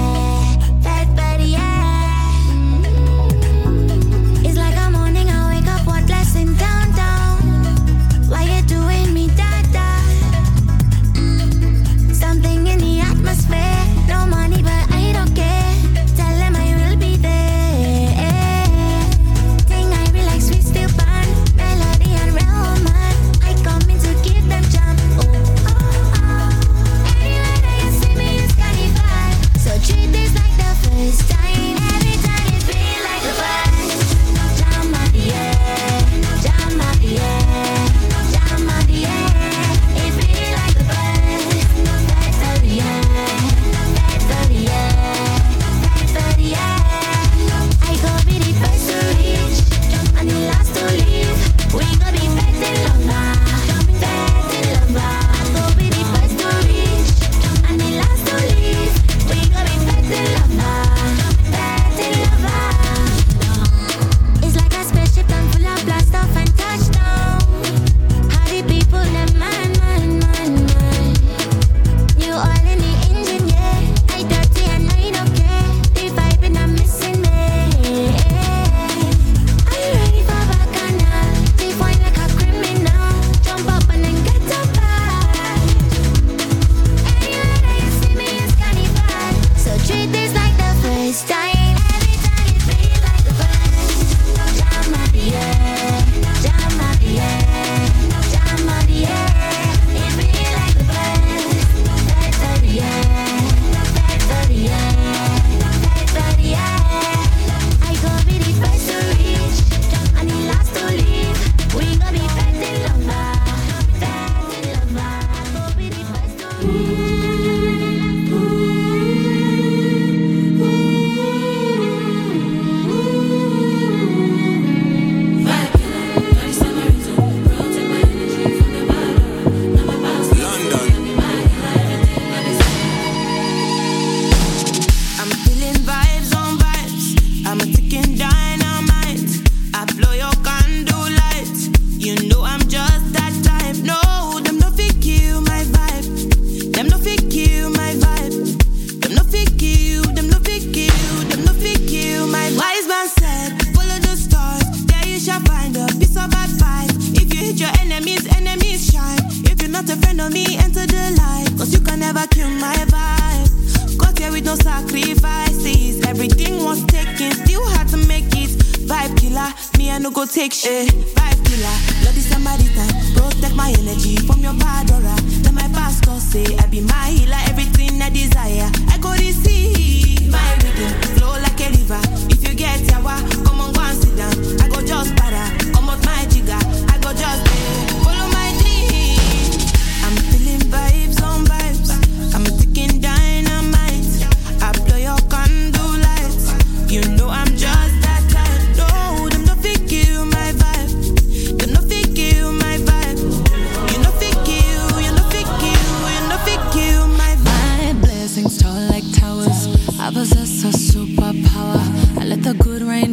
a 210.64 210.68
superpower. 210.68 211.81
I 212.20 212.25
let 212.25 212.42
the 212.42 212.55
good 212.55 212.83
rain 212.83 213.12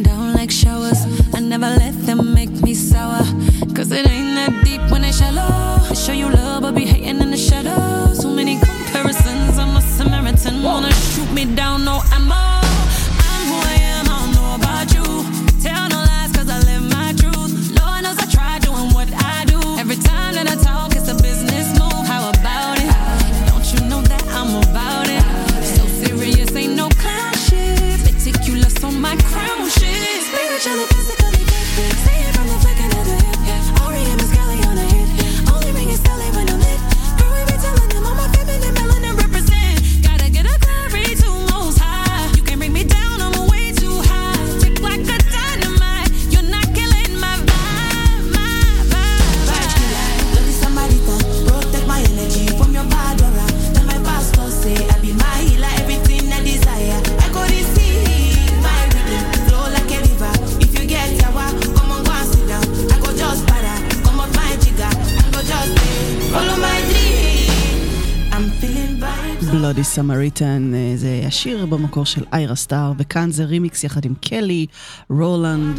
השיר 71.40 71.66
במקור 71.66 72.04
של 72.04 72.24
איירה 72.32 72.54
סטאר, 72.54 72.92
וכאן 72.98 73.30
זה 73.30 73.44
רימיקס 73.44 73.84
יחד 73.84 74.04
עם 74.04 74.14
קלי, 74.14 74.66
רולנד. 75.10 75.78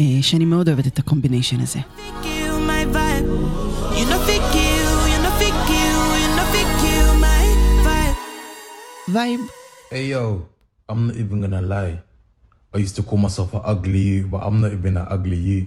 אה, 0.00 0.18
שאני 0.22 0.44
מאוד 0.44 0.68
אוהבת 0.68 0.86
את 0.86 0.98
הקומביניישן 0.98 1.60
הזה. 1.60 1.80
וייב. 9.08 9.40
Hey 9.90 10.12
yo, 10.12 10.46
I'm 10.88 11.08
not 11.08 11.16
even 11.16 11.40
gonna 11.40 11.62
lie. 11.62 11.98
I 12.74 12.78
used 12.78 12.96
to 12.96 13.02
call 13.02 13.18
myself 13.18 13.54
an 13.54 13.62
ugly 13.64 14.02
you, 14.10 14.26
but 14.32 14.40
I'm 14.46 14.60
not 14.60 14.72
even 14.78 14.96
an 14.96 15.06
ugly 15.16 15.40
you. 15.48 15.60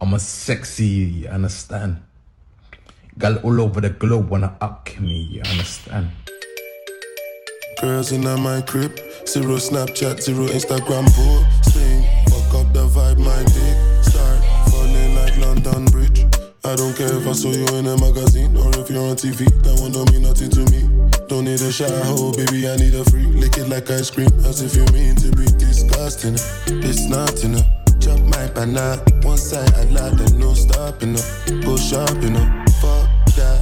I'm 0.00 0.14
a 0.14 0.18
sexy 0.18 0.88
you, 0.98 1.06
you 1.18 1.28
understand? 1.28 1.92
Gal 3.18 3.34
all 3.46 3.58
over 3.64 3.80
the 3.86 3.92
globe 4.02 4.26
wanna 4.32 4.52
up 4.68 4.88
me, 5.06 5.18
you 5.34 5.42
understand? 5.52 6.06
Girls 7.84 8.12
in 8.12 8.24
my 8.40 8.62
crib, 8.62 8.98
zero 9.26 9.56
Snapchat, 9.56 10.18
zero 10.22 10.46
Instagram 10.46 11.04
posting. 11.12 12.00
Fuck 12.32 12.64
up 12.64 12.72
the 12.72 12.88
vibe, 12.88 13.18
my 13.18 13.36
dick 13.52 13.76
start 14.02 14.40
falling 14.72 15.14
like 15.14 15.36
London 15.36 15.84
Bridge. 15.92 16.24
I 16.64 16.76
don't 16.76 16.96
care 16.96 17.12
if 17.12 17.28
I 17.28 17.32
saw 17.32 17.50
you 17.50 17.66
in 17.76 17.86
a 17.86 17.98
magazine 18.00 18.56
or 18.56 18.70
if 18.80 18.88
you're 18.88 19.04
on 19.04 19.16
TV. 19.16 19.44
That 19.64 19.78
one 19.82 19.92
don't 19.92 20.10
mean 20.12 20.22
nothing 20.22 20.48
to 20.56 20.64
me. 20.72 20.88
Don't 21.28 21.44
need 21.44 21.60
a 21.60 21.70
shower, 21.70 21.92
oh, 22.16 22.32
baby. 22.32 22.66
I 22.66 22.76
need 22.76 22.94
a 22.94 23.04
free. 23.04 23.26
Lick 23.36 23.58
it 23.58 23.68
like 23.68 23.90
ice 23.90 24.08
cream, 24.08 24.32
as 24.48 24.62
if 24.62 24.74
you 24.74 24.86
mean 24.96 25.14
to 25.16 25.28
be 25.36 25.44
disgusting. 25.60 26.40
It's 26.80 27.04
not 27.04 27.36
enough. 27.44 27.68
Chop 28.00 28.18
my 28.32 28.48
banana, 28.56 28.96
one 29.28 29.36
side 29.36 29.68
I 29.74 29.84
lie, 29.92 30.08
then 30.16 30.40
no 30.40 30.54
stopping 30.54 31.20
up. 31.20 31.26
Go 31.60 31.76
shopping 31.76 32.32
up, 32.32 32.48
fuck 32.80 33.12
that. 33.36 33.60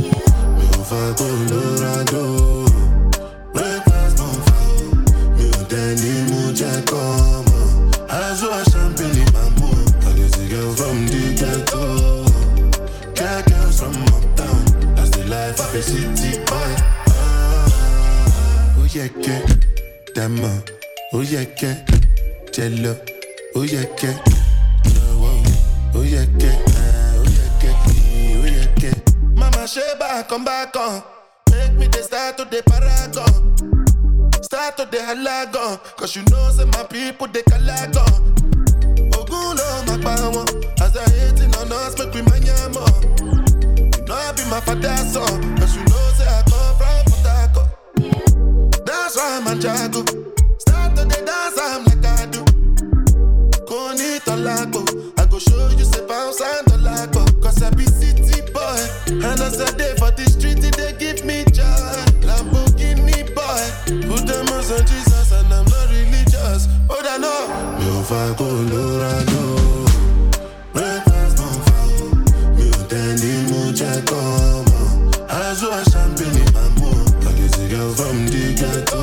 Mi 0.00 0.66
ò 0.72 0.82
fẹ́ 0.88 1.12
kó 1.18 1.26
lóra 1.50 2.04
dó. 2.08 2.63
come. 6.94 7.44
I 8.08 8.34
saw 8.38 8.54
a 8.60 8.64
champagne 8.70 9.18
in 9.22 9.30
my 9.34 9.48
mood. 9.58 9.88
I 10.06 10.10
just 10.16 10.38
a 10.38 10.44
girl 10.48 10.72
from 10.78 10.96
the 11.10 11.22
ghetto. 11.40 11.84
Girl 13.18 13.42
comes 13.50 13.76
from 13.80 13.94
uptown. 14.14 14.62
That's 14.94 15.10
the 15.10 15.24
life 15.26 15.58
of 15.60 15.74
a 15.74 15.82
city 15.82 16.38
boy. 16.46 16.72
Ah, 17.10 18.76
oh 18.78 18.86
yeah, 18.94 19.08
yeah. 19.26 19.42
Demo. 20.14 20.52
Oh 21.12 21.22
yeah, 21.22 21.44
yeah. 21.60 21.76
Jello. 22.52 22.96
Oh 23.56 23.62
yeah, 23.62 23.86
yeah. 24.02 24.18
Eh, 24.86 25.14
oh 25.94 26.02
yeah, 26.02 26.26
yeah. 26.38 26.56
Oh 27.14 27.26
yeah, 27.36 27.62
yeah. 27.62 27.76
Oh 28.38 28.46
yeah, 28.46 28.66
yeah. 28.82 28.94
Mama 29.34 29.66
Sheba, 29.66 30.24
come 30.28 30.44
back 30.44 30.76
on. 30.76 31.02
Make 31.50 31.74
me 31.74 31.86
the 31.88 32.02
star 32.02 32.32
to 32.34 32.44
the 32.44 32.62
paragon. 32.62 33.83
Start 34.54 34.76
to 34.76 34.86
dey 34.86 34.98
halagon. 35.02 35.80
Cause 35.96 36.14
you 36.14 36.22
know 36.30 36.48
say 36.50 36.64
my 36.66 36.84
people 36.84 37.26
dey 37.26 37.42
kalagon. 37.42 38.06
Ogun 39.18 39.56
pa 40.00 40.14
wọn. 40.30 40.46
As 40.80 40.92
they 40.92 41.02
hating 41.18 41.52
on 41.56 41.72
us, 41.72 41.98
make 41.98 42.14
we 42.14 42.22
mind 42.22 42.44
yam. 42.44 42.72
You 42.72 44.04
know 44.06 44.14
I 44.14 44.30
be 44.30 44.44
my 44.48 44.60
father's 44.60 45.10
son. 45.12 45.58
Cause 45.58 45.74
you 45.74 45.82
know 45.90 46.06
say 46.14 46.28
I 46.30 46.42
come 46.46 46.76
from 46.78 47.02
Harcourt. 47.26 48.86
That's 48.86 49.16
why 49.16 49.40
I'm 49.42 49.46
a 49.48 49.54
jago. 49.60 50.04
Start 50.58 50.94
to 50.98 51.04
dey 51.04 51.24
dance, 51.26 51.58
I'm 51.58 51.84
like 51.86 52.06
I 52.06 52.26
do. 52.26 52.44
Koni 53.66 54.20
tolago. 54.22 54.86
I 55.18 55.26
go 55.26 55.40
show 55.40 55.66
you 55.76 55.84
say 55.84 56.06
bounce 56.06 56.40
and 56.40 56.64
tolago. 56.68 57.26
Cause 57.42 57.60
I 57.60 57.70
be 57.70 57.86
city 57.86 58.40
boy. 58.52 58.86
And 59.10 59.40
as 59.40 59.60
I 59.60 59.76
day 59.76 59.96
for 59.98 60.12
the 60.12 60.24
street, 60.30 60.62
they 60.62 60.92
give 60.96 61.24
me 61.24 61.42
them 64.34 64.48
on 64.54 64.62
some 64.62 64.84
Jesus 64.86 65.30
and 65.32 65.52
I'm 65.52 65.64
not 65.66 65.88
religious. 65.90 66.68
Oh, 66.90 67.00
I 67.14 67.16
know. 67.22 67.40
Mi 67.78 67.86
ò 67.96 68.02
fa 68.08 68.20
Colorado. 68.38 69.42
Breakfast 70.74 71.38
on 71.46 71.56
fire. 71.66 72.10
Mi 72.56 72.66
ò 72.78 72.80
tẹ́ 72.90 73.06
ní 73.20 73.32
mú 73.48 73.60
jẹ́ 73.78 73.94
kọ́ 74.10 74.22
mọ̀. 74.68 74.86
Aṣọ 75.38 75.70
champagne 75.92 76.44
máa 76.54 76.68
mú. 76.78 76.88
I 77.28 77.30
get 77.38 77.50
the 77.56 77.64
girl 77.72 77.90
from 77.98 78.16
the 78.32 78.44
ghetto. 78.60 79.02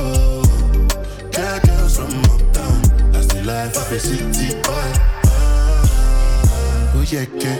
Get 1.35 1.57
girls 1.65 1.93
from 1.97 2.13
uptown. 2.33 2.79
That's 3.11 3.27
the 3.33 3.41
life 3.49 3.75
of 3.81 3.91
a 3.95 3.99
city 4.07 4.47
boy. 4.65 4.89
Ó 6.97 6.99
yẹ 7.13 7.23
kẹ́ 7.41 7.55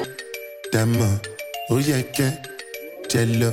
dàmọ̀. 0.74 1.12
Ó 1.72 1.76
lọ. 3.42 3.52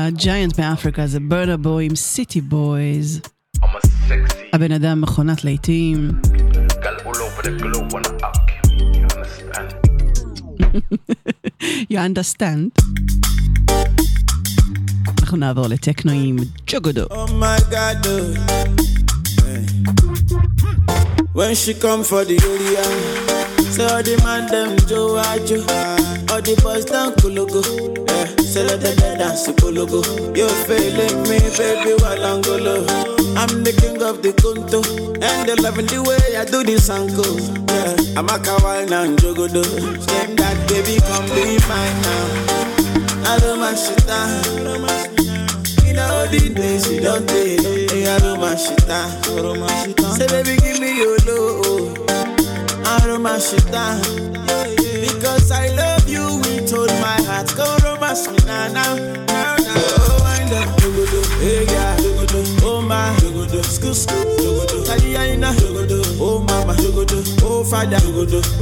הג'יינט 0.00 0.60
מאפריקה 0.60 1.06
זה 1.06 1.20
ברדה 1.20 1.56
בוי 1.56 1.84
עם 1.86 1.96
סיטי 1.96 2.40
בויז. 2.40 3.20
I'm 3.56 3.58
a 3.58 3.86
sexy 3.86 4.34
הבן 4.52 4.72
אדם 4.72 5.00
מכונת 5.00 5.44
להיטים. 5.44 6.10
gal 6.82 7.06
all 7.06 7.16
over 7.16 7.42
the 7.42 7.50
globe 7.62 7.92
wanna 7.92 8.08
up 8.22 8.36
me, 8.66 8.84
you 8.98 9.06
understand? 9.16 9.68
You 11.90 11.98
understand? 11.98 12.70
אנחנו 15.20 15.36
נעבור 15.36 15.66
לטכנו 15.66 16.12
עם 16.12 16.36
ג'וגודו. 16.66 17.04
Oh 17.04 17.30
my 17.30 17.58
god, 17.70 18.06
oh. 18.06 18.36
Hey. 19.40 19.64
When 21.34 21.54
she 21.54 21.74
come 21.74 22.02
for 22.10 22.22
the 22.24 22.36
area, 22.52 22.84
say 23.74 23.84
all 23.84 24.02
the 24.02 24.14
man 24.24 24.42
them 24.52 24.70
Joe 24.88 25.18
Ajo, 25.30 25.58
all 26.32 26.40
the 26.46 26.54
boys 26.62 26.84
down 26.86 27.10
Kulugu, 27.20 27.62
yeah. 28.08 28.39
Them 28.53 29.17
dance 29.17 29.47
Kulugu. 29.47 30.03
You 30.35 30.47
feeling 30.67 31.23
me, 31.23 31.39
baby, 31.55 31.95
Walangolo. 32.03 32.83
I'm 33.37 33.63
the 33.63 33.71
king 33.71 34.03
of 34.03 34.21
the 34.21 34.33
Kunto, 34.33 34.83
and 35.23 35.47
they 35.47 35.55
loving 35.55 35.85
the 35.85 36.03
way 36.03 36.35
I 36.35 36.43
do 36.43 36.61
this 36.61 36.89
angle. 36.89 37.39
Yeah, 37.71 38.19
I'm 38.19 38.27
a 38.27 38.37
kawaii 38.43 38.91
and 38.91 39.17
Jogodo. 39.19 39.63
Same 39.63 40.35
that 40.35 40.57
baby, 40.67 40.99
come 41.07 41.25
be 41.31 41.55
mine 41.71 42.01
now. 42.03 43.31
I 43.31 43.39
don't 43.39 43.59
mind 43.61 43.77
shit 43.77 44.05
down. 44.05 44.43
You 45.87 45.93
know 45.93 46.27
the 46.27 46.51
days 46.53 46.91
you 46.91 46.99
don't 46.99 47.25
take. 47.29 48.05
I 48.05 48.19
don't 48.19 48.41
my 48.41 48.55
shit 48.55 48.85
down. 48.85 49.09
Say 50.15 50.27
baby, 50.27 50.57
give 50.59 50.79
me 50.81 50.97
your 50.97 51.17
low. 51.25 51.93
I 52.83 52.99
don't 53.05 53.21
my 53.21 53.39
shit 53.39 53.63
down. 53.71 54.01
Because 54.99 55.51
I 55.51 55.69
love 55.69 55.90
Romance 58.11 58.27
me 58.29 58.37
now, 58.45 58.67
now, 58.67 58.95
now, 58.95 59.55
now. 59.55 59.73
Oh, 59.77 60.19
wind 60.23 60.51
up, 60.51 60.67
dogodo. 60.79 61.23
Hey. 61.39 61.65
Oh, 62.61 62.81
my. 62.81 63.15
School, 63.63 63.93
school. 63.93 64.35
Oh, 66.19 66.43
mama. 66.45 66.75
Oh, 67.41 67.63
father. 67.63 67.99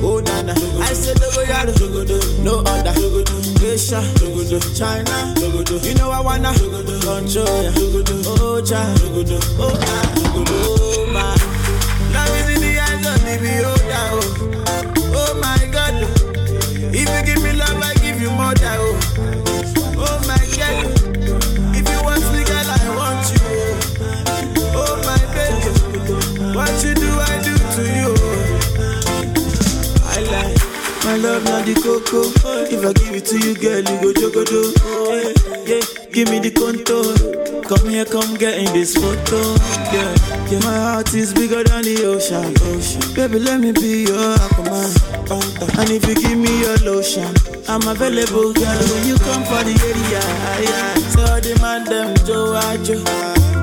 Oh, 0.03 0.19
nana. 0.19 0.53
I 0.53 0.93
said, 0.93 1.17
dogo, 1.17 1.43
yaro, 1.45 1.73
dogodo. 1.73 2.43
No 2.43 2.59
other, 2.59 2.93
dogodo. 2.93 3.33
Asia. 3.63 4.03
China. 4.75 5.33
You 5.83 5.95
know 5.95 6.11
I 6.11 6.21
wanna. 6.21 6.53
Control, 6.53 7.71
dogodo. 7.73 8.23
Oh, 8.27 8.61
cha. 8.61 8.85
Oh, 9.57 9.73
ah. 9.81 10.78
Cocoa. 31.89 32.29
If 32.69 32.85
I 32.85 32.93
give 32.93 33.15
it 33.15 33.25
to 33.33 33.37
you, 33.41 33.55
girl, 33.57 33.81
you 33.81 33.97
go 34.01 34.09
jogodo. 34.13 34.61
Yeah, 35.09 35.33
yeah. 35.65 35.83
Give 36.13 36.29
me 36.29 36.37
the 36.39 36.51
contour. 36.53 37.17
Come 37.65 37.89
here, 37.89 38.05
come 38.05 38.35
get 38.37 38.57
in 38.57 38.69
this 38.73 38.93
photo. 38.95 39.39
Yeah, 39.93 40.13
yeah. 40.49 40.59
My 40.65 40.77
heart 40.77 41.13
is 41.13 41.33
bigger 41.33 41.63
than 41.63 41.83
the 41.83 42.05
ocean. 42.05 42.53
ocean. 42.73 43.01
Baby, 43.15 43.39
let 43.39 43.59
me 43.59 43.71
be 43.71 44.05
your 44.05 44.37
aquaman. 44.37 44.89
And 45.79 45.89
if 45.89 46.05
you 46.07 46.15
give 46.15 46.37
me 46.37 46.53
your 46.61 46.77
lotion, 46.85 47.29
I'm 47.67 47.81
available, 47.87 48.53
girl. 48.53 48.81
When 48.93 49.03
you 49.09 49.17
come 49.25 49.43
for 49.49 49.61
the 49.65 49.73
area, 49.73 50.21
yeah. 50.65 50.93
So 51.13 51.21
all 51.25 51.41
the 51.41 51.57
man 51.61 51.85
them 51.85 52.13
Joe 52.25 52.53
Ajo. 52.69 53.01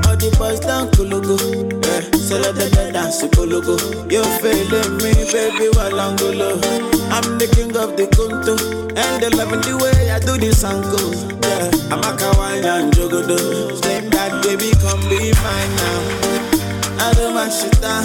All 0.07 0.17
the 0.17 0.31
boys 0.39 0.61
down 0.61 0.91
Kulugu. 0.95 1.39
Yeah. 1.85 2.03
So 2.19 2.39
let 2.39 2.55
them 2.55 2.93
dance 2.93 3.23
Kulugu. 3.23 3.79
You 4.11 4.23
feeling 4.43 4.99
me, 5.03 5.15
baby, 5.31 5.67
Walangolo. 5.75 6.59
I'm 6.63 6.96
the 7.39 7.49
king 7.55 7.77
of 7.77 7.97
the 7.97 8.07
Kunto. 8.07 8.57
And 8.97 9.23
they 9.23 9.31
loving 9.31 9.61
the 9.61 9.77
way 9.77 10.11
I 10.11 10.19
do 10.19 10.39
this 10.39 10.65
angle. 10.65 10.97
Oh, 10.99 11.39
yeah. 11.43 11.93
I'm 11.93 12.01
a 12.01 12.17
kawaii 12.17 12.65
and 12.65 12.93
jogodo. 12.93 13.83
Same 13.85 14.11
that 14.11 14.43
baby, 14.43 14.73
come 14.81 15.01
be 15.09 15.33
mine 15.45 15.73
now. 15.77 17.07
I 17.07 17.13
don't 17.15 17.35
mind 17.35 17.53
shit 17.53 17.81
down. 17.81 18.05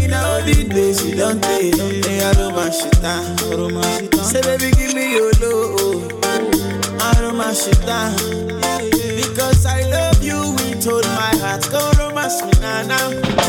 In 0.00 0.12
all 0.14 0.40
the 0.42 0.66
days 0.68 1.00
she 1.02 1.14
don't 1.14 1.42
take. 1.42 1.74
I 1.74 2.32
don't 2.34 2.54
mind 2.54 2.74
shit 2.74 3.00
down. 3.02 3.36
Say, 4.24 4.40
baby, 4.42 4.70
give 4.76 4.94
me 4.94 5.12
your 5.14 5.32
love. 5.40 6.12
I 6.24 7.14
don't 7.20 7.36
mind 7.36 7.56
shit 7.56 7.78
down. 7.86 8.16
Because 9.16 9.66
I 9.66 9.82
love 9.90 10.22
you 10.22 10.54
with 10.56 10.86
all 10.88 11.02
my 11.02 11.36
heart. 11.44 11.68
Go 11.70 11.90
romance 11.98 12.42
me 12.42 12.52
now, 12.60 12.82
now. 12.82 13.45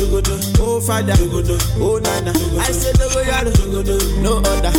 Oh. 0.61 0.81
Oh. 1.81 2.01
No 4.21 4.39
other. 4.39 4.73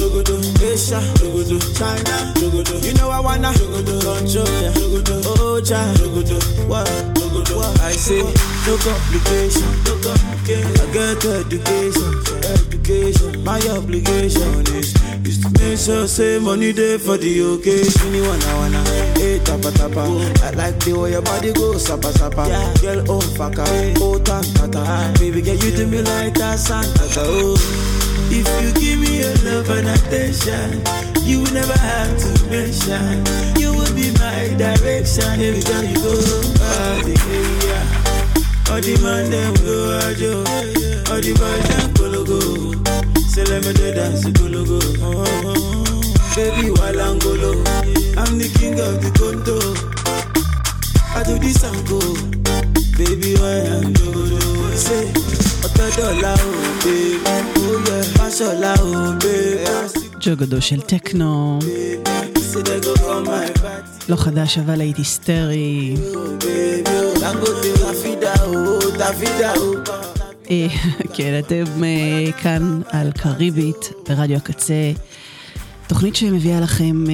Asia. 0.61 0.99
China. 1.73 2.34
You 2.86 2.93
know 2.93 3.09
I 3.09 3.19
wanna 3.19 3.51
control 3.53 4.61
ya. 4.61 4.71
Oh. 5.25 5.59
What? 6.67 7.28
I 7.58 7.91
say, 7.93 8.22
no 8.22 8.78
complication. 8.78 9.66
No 9.86 9.97
complication. 10.06 10.70
I 10.78 10.93
get 10.93 11.26
education. 11.26 12.12
Education. 12.45 13.43
My 13.43 13.60
obligation 13.72 14.62
is 14.78 14.93
is 15.26 15.39
to 15.41 15.50
make 15.60 15.78
sure 15.78 16.08
say 16.08 16.39
money 16.39 16.72
there 16.72 17.00
for 17.00 17.18
the 17.18 17.39
occasion. 17.41 18.14
You 18.14 18.24
wanna 18.24 18.56
wanna 18.58 18.84
hey 19.18 19.39
tapa 19.43 19.72
tapa. 19.72 20.02
I 20.43 20.52
like 20.52 20.80
the 20.86 20.93
way 20.93 21.12
your 21.12 21.22
body 21.22 21.52
goes 21.54 21.86
sapa 21.86 22.12
sapa. 22.14 22.45
Girl 22.82 23.04
oh 23.10 23.20
faka 23.38 23.66
oh 24.00 24.20
tan 24.20 24.43
tata. 24.54 25.14
Baby 25.20 25.41
girl 25.41 25.56
you 25.56 25.72
to 25.72 25.86
me 25.88 26.02
like 26.02 26.34
that 26.36 26.60
Santa 26.60 27.08
oh. 27.18 27.56
If 28.32 28.45
you 28.62 28.72
give 28.80 29.00
me 29.00 29.20
your 29.22 29.36
love 29.43 29.70
and 29.72 29.89
attention, 29.89 30.82
you 31.26 31.41
will 31.41 31.54
never 31.54 31.78
have 31.78 32.14
to 32.20 32.45
mention. 32.50 33.26
You 33.60 33.68
be 33.99 34.11
my 34.20 34.49
direction 34.57 35.41
every 35.41 35.62
time 35.62 35.87
you 35.91 36.01
go. 36.05 36.14
Ah, 36.61 36.97
yeah. 37.66 38.72
All 38.72 38.80
the 38.80 38.95
man 39.03 39.30
them 39.30 39.55
go 39.66 39.76
ajo, 40.09 40.32
all 41.12 41.20
the 41.20 41.32
boys 41.39 41.66
them 41.70 41.89
go 41.95 42.24
go. 42.24 42.41
Say 43.32 43.45
let 43.45 43.64
me 43.66 43.72
do 43.72 43.93
dance 43.95 44.24
go 44.37 44.49
go. 44.64 44.78
Oh, 45.03 45.24
oh, 45.24 45.45
oh. 45.47 46.01
Baby 46.35 46.70
walangolo, 46.78 47.53
I'm 48.18 48.39
the 48.39 48.49
king 48.59 48.78
of 48.80 48.99
the 49.03 49.11
conto. 49.18 49.57
I 51.14 51.22
do 51.22 51.39
this 51.39 51.62
and 51.62 51.78
go, 51.87 52.01
baby 52.99 53.35
why 53.39 53.62
I'm 53.76 53.93
do 53.93 54.09
do. 54.30 54.41
Say, 54.85 55.07
ọ̀tọ̀ 55.66 55.87
dọ́là 55.97 56.32
o, 56.49 56.53
baby, 56.82 57.18
oh 57.62 57.78
yeah, 57.87 58.05
fáṣọlá 58.16 58.72
o, 58.82 58.91
baby. 59.22 60.11
ג'וגודו 60.22 60.61
של 60.61 60.80
טכנו, 60.80 61.59
לא 64.10 64.16
חדש 64.16 64.57
אבל 64.57 64.82
הייתי 64.82 65.01
o. 69.55 69.91
אה, 70.51 70.68
כן, 71.14 71.39
אתם 71.39 71.84
אה, 71.84 72.32
כאן 72.41 72.82
על 72.91 73.12
קריבית 73.12 73.91
ברדיו 74.07 74.38
הקצה, 74.38 74.91
תוכנית 75.88 76.16
שמביאה 76.16 76.60
לכם 76.60 77.03
אה, 77.10 77.14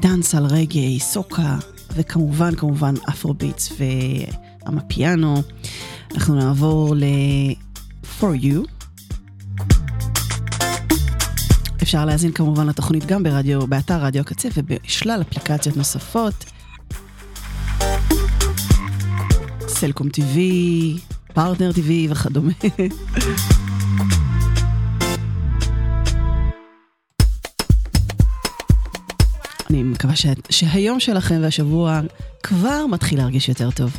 דאנס 0.00 0.34
על 0.34 0.46
רגעי, 0.46 1.00
סוקה, 1.00 1.56
וכמובן, 1.94 2.54
כמובן, 2.54 2.94
אפרוביטס 3.08 3.72
והמפיאנו. 3.78 5.42
אנחנו 6.14 6.34
נעבור 6.34 6.94
ל-For 6.96 8.42
You. 8.42 8.73
אפשר 11.84 12.04
להאזין 12.04 12.32
כמובן 12.32 12.66
לתוכנית 12.66 13.06
גם 13.06 13.22
ברדיו, 13.22 13.66
באתר 13.66 14.04
רדיו 14.04 14.20
הקצה 14.20 14.48
ובשלל 14.54 15.22
אפליקציות 15.22 15.76
נוספות. 15.76 16.44
סלקום 19.60 20.06
TV, 20.08 20.38
פרטנר 21.34 21.70
TV 21.70 21.90
וכדומה. 22.10 22.52
אני 29.70 29.82
מקווה 29.82 30.16
שה, 30.16 30.32
שהיום 30.50 31.00
שלכם 31.00 31.38
והשבוע 31.42 32.00
כבר 32.42 32.86
מתחיל 32.86 33.18
להרגיש 33.18 33.48
יותר 33.48 33.70
טוב. 33.70 33.96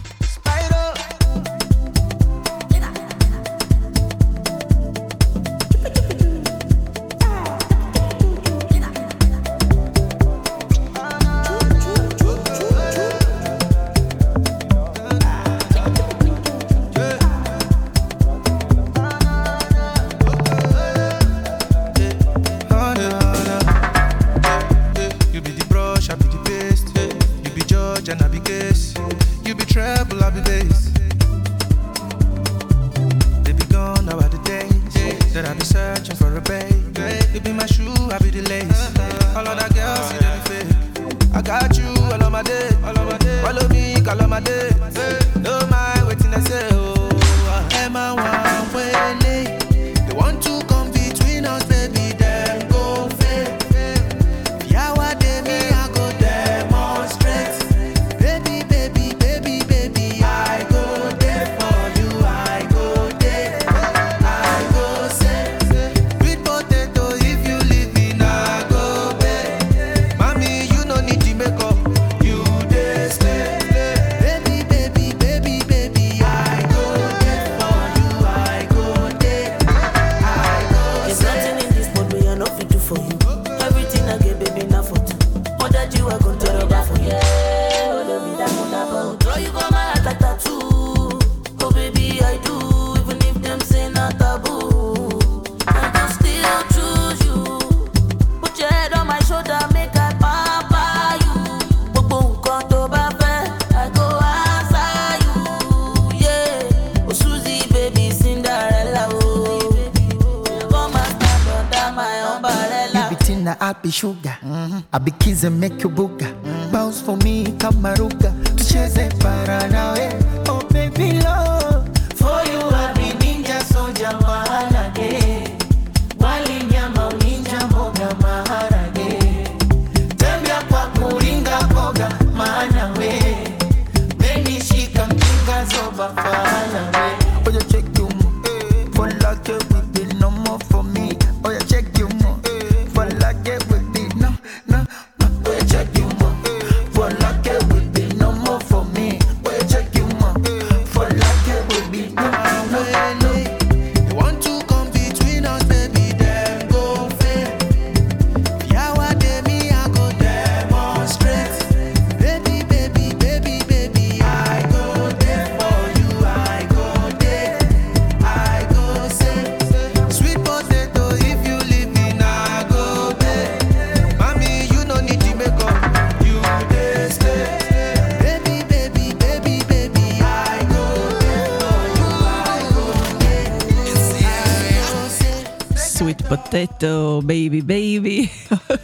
בייבי 187.25 187.61
בייבי. 187.61 188.27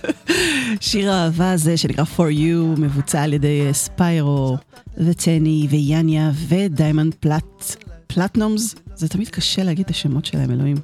שיר 0.80 1.12
האהבה 1.12 1.52
הזה 1.52 1.78
שנקרא 1.78 2.04
For 2.18 2.20
You, 2.20 2.80
מבוצע 2.80 3.22
על 3.22 3.34
ידי 3.34 3.62
אה, 3.68 3.74
ספיירו 3.74 4.58
וטני 4.98 5.68
ויאניה 5.70 6.32
ודיימנד 6.48 7.14
פלט, 7.20 7.76
פלטנומס. 8.08 8.76
זה 8.96 9.10
תמיד 9.10 9.30
קשה 9.30 9.64
להגיד 9.64 9.86
את 9.86 9.92
השמות 9.92 10.26
שלהם, 10.26 10.52
אלוהים. 10.52 10.78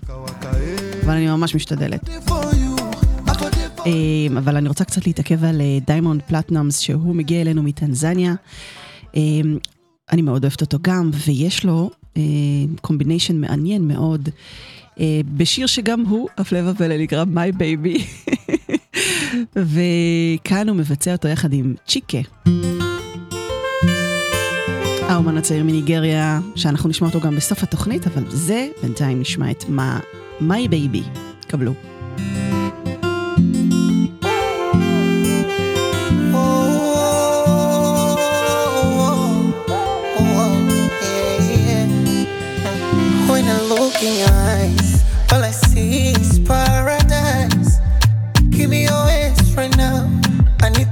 אבל 1.05 1.13
אני 1.13 1.27
ממש 1.27 1.55
משתדלת. 1.55 2.09
אה, 3.85 3.91
אבל 4.37 4.57
אני 4.57 4.67
רוצה 4.69 4.83
קצת 4.83 5.07
להתעכב 5.07 5.43
על 5.43 5.61
אה, 5.61 5.77
דיימונד 5.87 6.21
פלטנומס, 6.21 6.79
שהוא 6.79 7.15
מגיע 7.15 7.41
אלינו 7.41 7.63
מטנזניה. 7.63 8.33
אני 10.11 10.21
מאוד 10.21 10.43
אוהבת 10.43 10.61
אותו 10.61 10.77
גם, 10.81 11.11
ויש 11.27 11.65
לו 11.65 11.89
קומביניישן 12.81 13.41
מעניין 13.41 13.87
מאוד, 13.87 14.29
בשיר 15.37 15.67
שגם 15.67 16.05
הוא, 16.05 16.27
הפלא 16.37 16.69
ופלא, 16.69 16.97
נקרא 16.97 17.23
My 17.23 17.53
Baby. 17.59 18.01
וכאן 19.55 20.69
הוא 20.69 20.77
מבצע 20.77 21.11
אותו 21.11 21.27
יחד 21.27 21.53
עם 21.53 21.73
צ'יקה. 21.87 22.17
האומן 25.01 25.37
הצעיר 25.37 25.63
מניגריה, 25.63 26.39
שאנחנו 26.55 26.89
נשמע 26.89 27.07
אותו 27.07 27.19
גם 27.19 27.35
בסוף 27.35 27.63
התוכנית, 27.63 28.07
אבל 28.07 28.23
זה, 28.29 28.67
בינתיים 28.83 29.19
נשמע 29.19 29.51
את 29.51 29.63
מה, 29.69 29.99
My 30.41 30.69
Baby. 30.71 31.19
קבלו. 31.47 31.73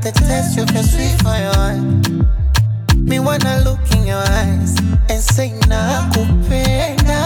I 0.05 0.09
need 0.09 0.17
the 0.17 0.25
taste 0.27 0.57
of 0.59 0.69
your 0.71 0.83
sweet. 0.83 1.15
Me 2.95 3.17
wanna 3.17 3.61
look 3.65 3.79
in 3.91 4.05
your 4.05 4.21
eyes 4.21 4.77
and 5.09 5.19
say 5.19 5.49
nakupenda. 5.65 7.23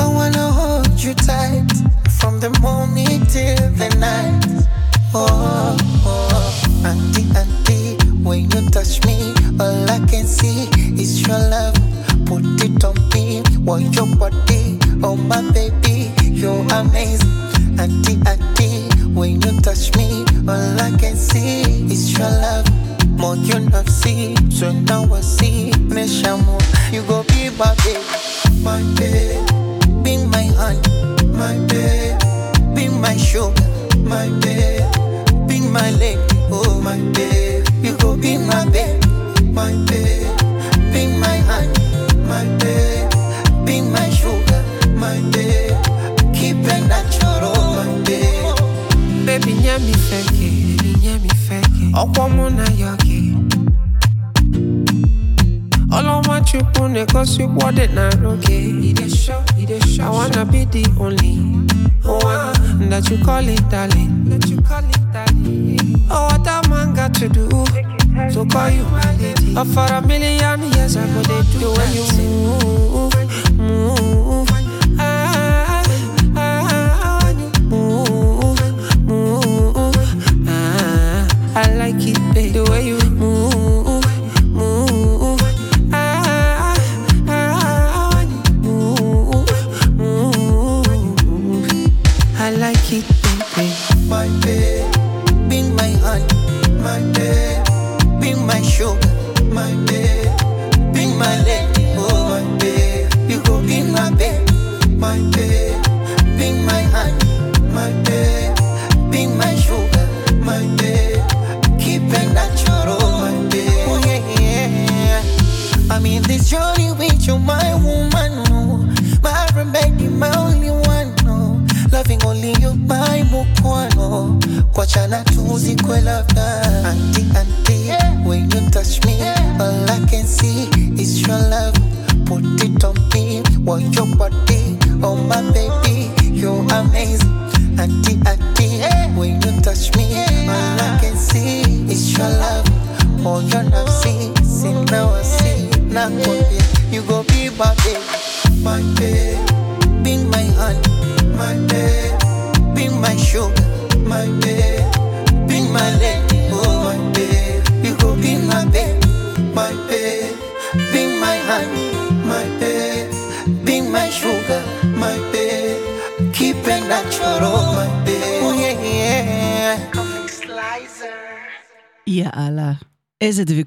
I 0.00 0.06
wanna 0.06 0.50
hold 0.50 0.98
you 0.98 1.12
tight 1.12 1.70
from 2.08 2.40
the 2.40 2.48
morning 2.62 3.20
till 3.26 3.68
the 3.76 3.94
night. 3.98 4.64
Oh, 5.12 5.76
oh, 6.06 6.86
auntie, 6.86 7.28
auntie, 7.36 7.98
when 8.22 8.50
you 8.50 8.70
touch 8.70 9.04
me, 9.04 9.34
all 9.60 9.90
I 9.90 9.98
can 10.06 10.24
see 10.24 10.70
is 10.98 11.20
your 11.20 11.38
love. 11.38 11.74
Put 12.24 12.44
it 12.64 12.82
on 12.82 12.96
me, 13.12 13.42
want 13.58 13.94
your 13.94 14.06
body, 14.16 14.78
oh 15.02 15.16
my 15.16 15.42
baby, 15.52 16.12
you're 16.18 16.64
amazing. 16.72 17.31
See 21.32 21.61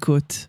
דבקות. 0.06 0.46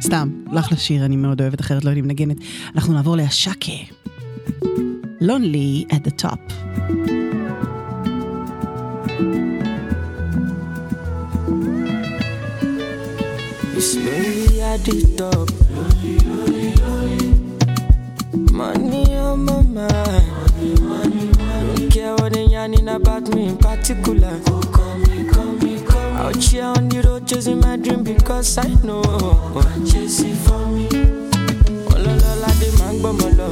סתם, 0.00 0.28
לך 0.52 0.72
לשיר, 0.72 1.04
אני 1.04 1.16
מאוד 1.16 1.40
אוהבת, 1.40 1.60
אחרת 1.60 1.84
לא 1.84 1.90
יודעים 1.90 2.04
לנגנת. 2.04 2.36
אנחנו 2.74 2.94
נעבור 2.94 3.16
להשקה. 3.16 3.72
Lonely 5.20 5.86
at 5.90 6.04
the 6.04 6.22
top. 6.22 6.52
It's 13.76 13.94
lonely 14.06 14.60
at 14.72 14.80
the 14.86 14.96
top. 15.18 15.48
Money 18.60 19.06
on 19.26 19.38
my 19.48 19.60
mind. 19.76 20.28
Don't 21.66 21.90
care 21.94 22.14
what 22.18 22.30
they 22.34 22.46
yarning 22.54 22.88
about 22.96 23.24
me 23.34 23.42
in 23.50 23.56
particular. 23.66 24.53
Out 26.34 26.42
here 26.42 26.64
on 26.64 26.88
the 26.88 27.00
road 27.02 27.26
chasing 27.28 27.60
my 27.60 27.76
dream 27.76 28.02
because 28.02 28.58
I 28.58 28.66
know 28.82 29.02
I'm 29.56 29.86
chasing 29.86 30.34
for 30.44 30.66
me. 30.66 30.88
Ọlọ́lọ́lá 31.94 32.50
dé 32.60 32.68
máa 32.78 32.92
ń 32.92 32.96
gbọ́ 33.00 33.12
mọ́ 33.18 33.30
lọ. 33.38 33.48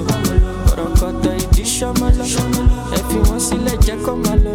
Kọ̀rọ̀kọ̀tọ̀ 0.69 1.33
ìdí 1.43 1.65
ṣọ́mọ́ 1.77 2.11
lọ. 2.19 2.25
Ẹ 2.97 3.01
fi 3.09 3.17
wọ́n 3.27 3.41
sílẹ̀ 3.47 3.77
jẹ́ 3.87 3.97
kó 4.05 4.13
máa 4.25 4.37
lọ. 4.45 4.53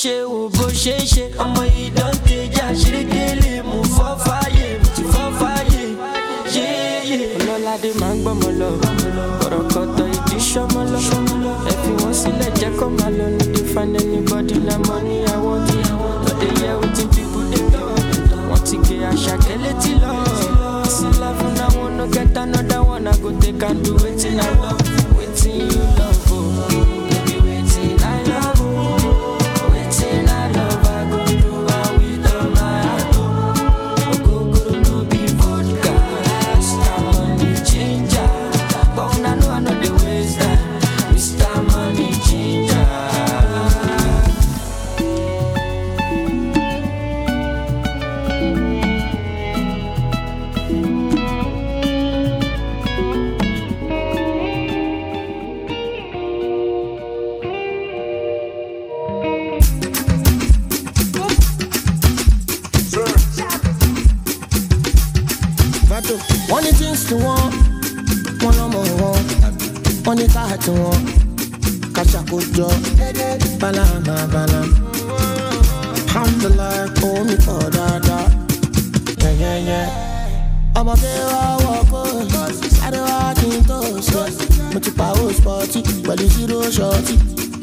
Ṣe 0.00 0.14
wò 0.32 0.40
bó 0.54 0.64
ṣe 0.82 0.94
ṣe. 1.12 1.24
Ọmọ 1.42 1.62
yìí 1.74 1.90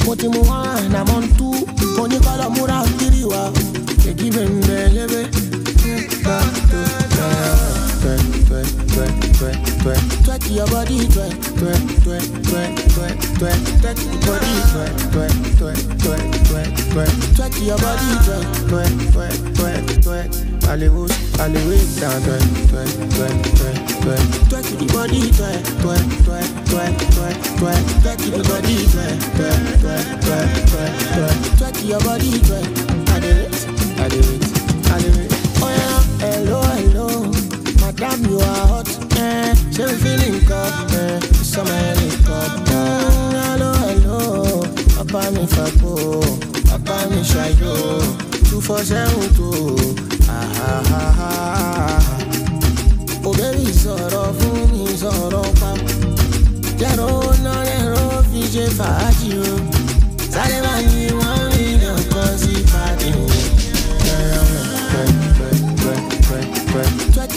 Mo 0.06 0.16
ti 0.16 0.28
mú 0.28 0.41
one, 0.41 0.95
àmọ́ 0.99 1.18
ń 1.22 1.26
tú. 1.38 1.47
Mo 1.97 2.04
ní 2.12 2.18
kọ́lọ̀ 2.26 2.49
múra 2.56 2.78
kiri 2.99 3.24
wa. 3.32 3.41
Èkì 4.10 4.28
bẹ̀m̀bẹ̀ 4.36 4.89
lébè. 4.95 5.22
Twerk 10.24 10.49
your 10.49 10.68
body, 10.68 10.99
twerk, 11.14 11.36
twerk, 11.60 11.84
twerk, 12.04 12.28
twerk, 12.43 12.74
twerk, 12.93 13.20
twerk, 13.41 13.64
twerk 13.64 14.08
your 14.10 14.28
body, 14.28 14.56
twerk, 14.74 14.93
twerk, 14.93 14.95
twerk, 14.95 14.95
twerk, 14.95 15.49
twerk, 15.99 16.24
twerk, 16.49 17.14
twerk 17.36 17.56
your 17.68 17.78
body, 17.78 18.10
twerk, 18.26 18.47
twerk, 18.70 18.93
twerk, 19.14 19.38
twerk, 19.56 19.86
twerk. 20.04 20.53
Hollywood, 20.66 21.11
Hollywood 21.38 21.88
down, 21.99 22.22
twerk, 22.24 22.45
twerk, 22.70 22.91
twerk, 23.14 23.38
twerk, 23.57 23.78
twerk, 24.01 24.26
twerk 24.49 24.66
the 24.80 24.86
body, 24.93 25.22
twerk, 25.38 25.61
twerk, 25.82 26.07
twerk, 26.24 26.49
twerk, 26.66 26.95
twerk, 27.14 27.38
twerk, 27.59 27.84
twerk 28.01 28.20
the 28.32 28.43
body, 28.49 28.78
twerk, 28.93 29.20
twerk, 29.36 29.61
twerk, 29.82 30.07
twerk, 30.24 30.49
twerk, 30.70 30.93
twerk, 31.14 31.39
twerk 31.57 31.78
your 31.88 31.99
body, 32.01 32.32
twerk. 32.47 32.68
I 33.09 33.20
did 33.20 33.38
it, 33.38 33.53
I 33.99 34.07
did 34.09 34.26
it, 34.26 34.43
I 34.89 34.97
did 34.99 35.18
it. 35.18 35.32
Oh 35.61 35.70
yeah, 35.70 36.01
hello, 36.26 36.61
hello, 36.61 37.07
madam, 37.82 38.26
you 38.26 38.39
are 38.39 38.68
hot. 38.68 38.89
Eh, 39.20 39.53
she 39.72 39.84
be 39.84 39.93
feeling 40.01 40.45
cup, 40.47 40.89
eh, 40.91 41.20
summer 41.43 41.72
helicopter. 41.72 42.74
Mm, 42.74 43.34
hello, 43.45 43.72
hello, 43.86 44.61
papa 44.97 45.30
mi 45.32 45.45
fago, 45.45 46.22
papa 46.66 47.09
mi 47.11 47.22
shayo, 47.22 47.74
two 48.49 48.59
four 48.61 48.80
seven 48.80 49.30
two. 49.36 50.12
Baby, 53.38 53.67
sọ̀rọ̀ 55.01 55.47
pa. 55.59 55.69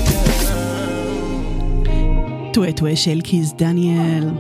טועה 2.53 2.73
טועה 2.73 2.97
של 2.97 3.21
קיז 3.21 3.55
דניאל. 3.59 4.31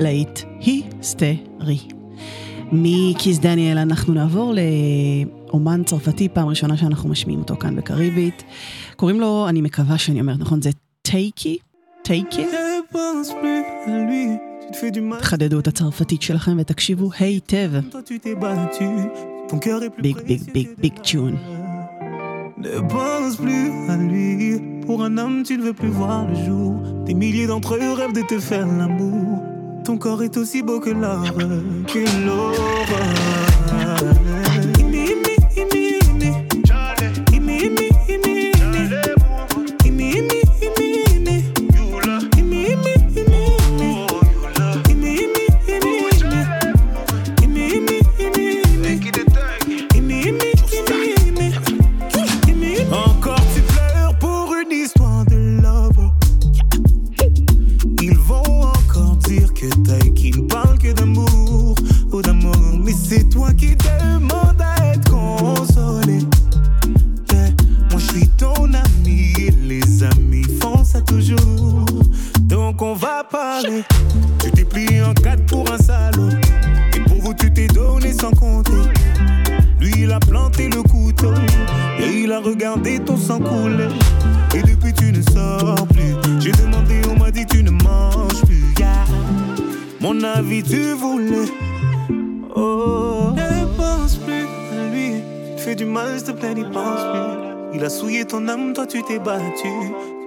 להיט 0.00 0.40
היסטרי. 0.60 1.93
מקיז 2.77 3.39
דניאל 3.39 3.77
אנחנו 3.77 4.13
נעבור 4.13 4.53
לאומן 5.47 5.83
צרפתי, 5.85 6.29
פעם 6.29 6.47
ראשונה 6.47 6.77
שאנחנו 6.77 7.09
משמיעים 7.09 7.39
אותו 7.39 7.55
כאן 7.55 7.75
בקריבית. 7.75 8.43
קוראים 8.95 9.19
לו, 9.19 9.45
אני 9.49 9.61
מקווה 9.61 9.97
שאני 9.97 10.21
אומרת 10.21 10.39
נכון, 10.39 10.61
זה 10.61 10.69
טייקי? 11.01 11.57
טייקי? 12.01 12.45
תחדדו 15.19 15.59
את 15.59 15.67
הצרפתית 15.67 16.21
שלכם 16.21 16.57
ותקשיבו 16.59 17.09
היטב. 17.19 17.71
ביג 20.01 20.17
ביג 20.27 20.41
ביג 20.53 20.67
ביג 20.77 20.93
צ'ון. 21.03 21.35
Ne 22.57 22.79
pense 22.89 23.35
plus 23.35 23.89
à 23.89 23.97
lui. 23.97 24.59
Pour 24.85 25.03
un 25.03 25.17
homme, 25.17 25.43
tu 25.43 25.57
ne 25.57 25.63
veux 25.63 25.73
plus 25.73 25.89
voir 25.89 26.27
le 26.29 26.35
jour. 26.45 26.73
Des 27.05 27.13
milliers 27.13 27.47
d'entre 27.47 27.75
eux 27.75 27.93
rêvent 27.93 28.13
de 28.13 28.21
te 28.21 28.39
faire 28.39 28.65
l'amour. 28.65 29.54
Ton 29.85 29.97
corps 29.97 30.23
est 30.23 30.35
aussi 30.37 30.63
beau 30.63 30.79
que 30.79 30.89
l'or, 30.89 31.21
que 31.85 32.25
l'aurore. 32.25 33.54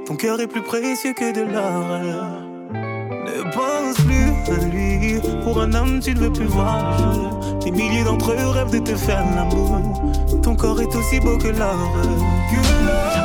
Ton 0.07 0.17
cœur 0.17 0.41
est 0.41 0.47
plus 0.47 0.63
précieux 0.63 1.13
que 1.13 1.33
de 1.33 1.43
l'or. 1.43 2.01
Ne 2.73 3.43
pense 3.53 3.97
plus 4.05 4.53
à 4.53 4.65
lui, 4.67 5.21
pour 5.45 5.61
un 5.61 5.73
homme 5.75 6.01
tu 6.01 6.15
ne 6.15 6.21
veux 6.21 6.33
plus 6.33 6.47
voir 6.47 6.99
le. 6.99 7.65
Des 7.65 7.71
milliers 7.71 8.05
d'entre 8.05 8.33
eux 8.33 8.49
rêvent 8.49 8.71
de 8.71 8.79
te 8.79 8.97
faire 8.97 9.25
l'amour. 9.35 9.81
Ton 10.43 10.55
corps 10.55 10.81
est 10.81 10.95
aussi 10.97 11.21
beau 11.21 11.37
que 11.39 11.49
l'or. 11.49 11.77
Que 12.51 12.87
l'or. 12.87 13.18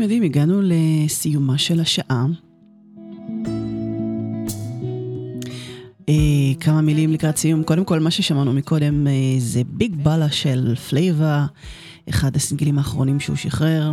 אתם 0.00 0.04
יודעים, 0.04 0.22
הגענו 0.22 0.60
לסיומה 0.62 1.58
של 1.58 1.80
השעה. 1.80 2.26
אה, 6.08 6.14
כמה 6.60 6.80
מילים 6.80 7.12
לקראת 7.12 7.36
סיום. 7.36 7.62
קודם 7.62 7.84
כל, 7.84 8.00
מה 8.00 8.10
ששמענו 8.10 8.52
מקודם 8.52 9.06
אה, 9.06 9.12
זה 9.38 9.62
ביג 9.66 9.96
בלה 10.02 10.30
של 10.30 10.74
פלייבה, 10.74 11.46
אחד 12.08 12.36
הסינגלים 12.36 12.78
האחרונים 12.78 13.20
שהוא 13.20 13.36
שחרר. 13.36 13.92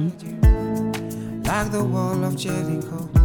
Like 1.44 1.74
Jericho. 2.38 3.20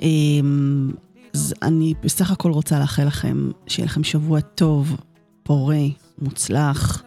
אמ, 0.00 0.90
אז 1.34 1.54
אני 1.62 1.94
בסך 2.02 2.30
הכל 2.30 2.50
רוצה 2.50 2.78
לאחל 2.78 3.04
לכם 3.04 3.50
שיהיה 3.66 3.86
לכם 3.86 4.04
שבוע 4.04 4.40
טוב, 4.40 4.96
פורה, 5.42 5.82
מוצלח, 6.18 7.02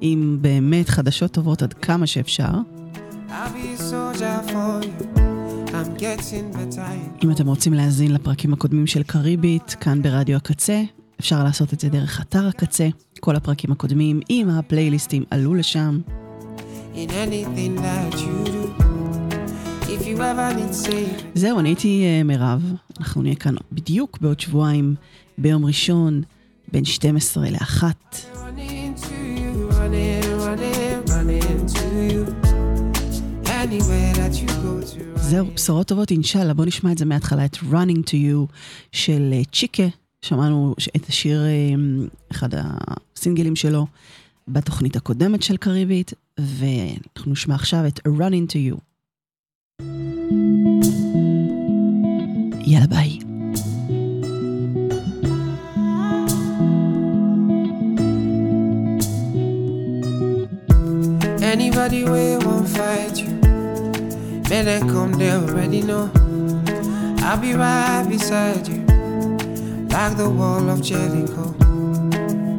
עם 0.00 0.38
באמת 0.40 0.88
חדשות 0.88 1.30
טובות 1.30 1.62
עד 1.62 1.72
כמה 1.72 2.06
שאפשר. 2.06 2.73
אם 7.24 7.30
אתם 7.30 7.46
רוצים 7.46 7.72
להאזין 7.72 8.14
לפרקים 8.14 8.52
הקודמים 8.52 8.86
של 8.86 9.02
קריבית, 9.02 9.76
כאן 9.80 10.02
ברדיו 10.02 10.36
הקצה, 10.36 10.82
אפשר 11.20 11.44
לעשות 11.44 11.72
את 11.72 11.80
זה 11.80 11.88
דרך 11.88 12.20
אתר 12.20 12.48
הקצה. 12.48 12.88
כל 13.20 13.36
הפרקים 13.36 13.72
הקודמים 13.72 14.20
עם 14.28 14.50
הפלייליסטים 14.50 15.24
עלו 15.30 15.54
לשם. 15.54 16.00
זהו, 21.34 21.58
אני 21.58 21.68
הייתי 21.68 22.04
אה, 22.04 22.22
מירב, 22.22 22.72
אנחנו 23.00 23.22
נהיה 23.22 23.34
כאן 23.34 23.54
בדיוק 23.72 24.18
בעוד 24.20 24.40
שבועיים, 24.40 24.94
ביום 25.38 25.64
ראשון, 25.64 26.22
בין 26.72 26.84
12 26.84 27.50
ל-1. 27.50 27.82
Running 28.34 29.00
to 29.00 29.14
you, 29.38 29.70
running, 29.70 30.24
running, 30.44 31.10
running 31.10 31.66
to 31.74 31.84
you. 32.12 32.43
זהו, 35.16 35.46
בשורות 35.54 35.88
טובות 35.88 36.10
אינשאללה, 36.10 36.54
בואו 36.54 36.66
נשמע 36.66 36.92
את 36.92 36.98
זה 36.98 37.04
מההתחלה, 37.04 37.44
את 37.44 37.56
Running 37.56 38.02
to 38.06 38.12
You 38.12 38.52
של 38.92 39.30
אה, 39.32 39.42
צ'יקה, 39.52 39.82
שמענו 40.22 40.74
את 40.96 41.08
השיר, 41.08 41.44
אה, 41.44 41.74
אחד 42.30 42.48
הסינגלים 43.16 43.56
שלו, 43.56 43.86
בתוכנית 44.48 44.96
הקודמת 44.96 45.42
של 45.42 45.56
קריבית, 45.56 46.12
ואנחנו 46.38 47.32
נשמע 47.32 47.54
עכשיו 47.54 47.86
את 47.86 48.00
Running 48.08 48.52
to 48.52 48.56
You. 48.56 48.78
יאללה 52.66 52.86
ביי. 52.86 53.18
Anybody 61.54 62.02
way 62.04 62.36
won't 62.44 62.68
fight 62.68 63.16
you. 63.20 63.33
Men 64.50 64.66
that 64.66 64.82
come, 64.82 65.12
they 65.12 65.30
already 65.32 65.80
know. 65.80 66.10
I'll 67.20 67.40
be 67.40 67.54
right 67.54 68.06
beside 68.08 68.68
you. 68.68 68.84
Like 69.88 70.16
the 70.16 70.28
wall 70.28 70.68
of 70.68 70.82
Jericho. 70.82 71.54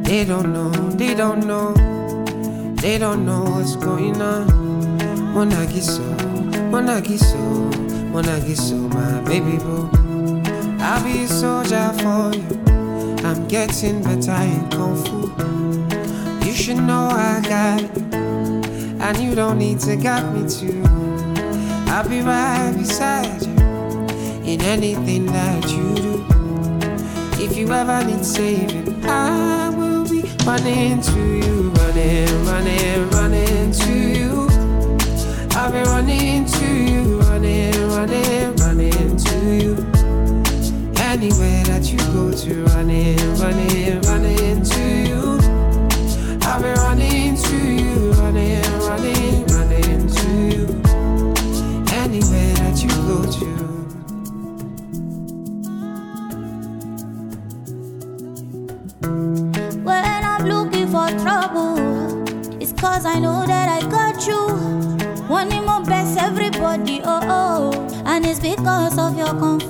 They 0.02 0.24
don't 0.24 0.52
know, 0.52 0.70
they 0.70 1.14
don't 1.14 1.46
know. 1.46 1.74
They 2.76 2.98
don't 2.98 3.24
know 3.24 3.42
what's 3.42 3.76
going 3.76 4.20
on. 4.20 4.48
Monagiso, 5.34 6.02
Monagiso, 6.70 7.70
Monagiso, 8.12 8.92
my 8.92 9.20
baby 9.22 9.58
boo. 9.58 9.88
I'll 10.80 11.02
be 11.04 11.24
a 11.24 11.28
soldier 11.28 11.92
for 11.98 12.34
you. 12.34 12.66
I'm 13.24 13.46
getting 13.48 14.02
better 14.02 14.32
in 14.32 14.68
Kung 14.70 14.96
Fu. 15.04 16.46
You 16.46 16.52
should 16.52 16.78
know 16.78 17.08
I 17.10 17.40
got 17.42 17.80
you. 17.82 18.04
And 19.00 19.18
you 19.18 19.34
don't 19.34 19.58
need 19.58 19.80
to 19.80 19.96
guide 19.96 20.32
me 20.34 20.48
too. 20.48 21.05
I'll 21.96 22.06
be 22.06 22.20
right 22.20 22.74
beside 22.76 23.40
you 23.40 23.56
in 24.44 24.60
anything 24.60 25.24
that 25.32 25.64
you 25.70 25.94
do. 25.94 26.26
If 27.42 27.56
you 27.56 27.72
ever 27.72 28.04
need 28.04 28.22
saving, 28.22 29.02
I 29.06 29.70
will 29.70 30.06
be 30.06 30.20
running 30.44 31.00
to 31.00 31.18
you, 31.18 31.70
running, 31.70 32.44
running, 32.44 33.08
running 33.12 33.72
to 33.72 33.92
you. 33.94 34.46
I'll 35.52 35.72
be 35.72 35.80
running 35.88 36.44
to 36.44 36.66
you, 36.66 37.18
running, 37.20 37.88
running, 37.88 38.54
running 38.56 39.16
to 39.16 39.56
you. 39.56 39.72
Anywhere 41.00 41.64
that 41.64 41.90
you 41.90 41.98
go 42.12 42.30
to, 42.30 42.64
running, 42.74 43.16
running, 43.38 44.02
running 44.02 44.62
to 44.62 44.82
you. 45.08 45.38
I'll 46.42 46.62
be 46.62 46.68
running 46.78 47.36
to 47.36 47.56
you, 47.56 48.12
running, 48.20 48.65
that 53.06 53.40
you. 53.40 53.54
When 59.84 60.04
I'm 60.04 60.44
looking 60.48 60.88
for 60.88 61.08
trouble, 61.22 61.78
it's 62.60 62.72
cause 62.72 63.04
I 63.06 63.20
know 63.20 63.46
that 63.46 63.68
I 63.68 63.88
got 63.88 64.26
you. 64.26 64.42
Wanting 65.28 65.64
my 65.64 65.82
best, 65.84 66.18
everybody, 66.18 67.00
oh 67.04 67.20
oh. 67.22 68.02
And 68.06 68.26
it's 68.26 68.40
because 68.40 68.98
of 68.98 69.16
your 69.16 69.34
kung 69.38 69.60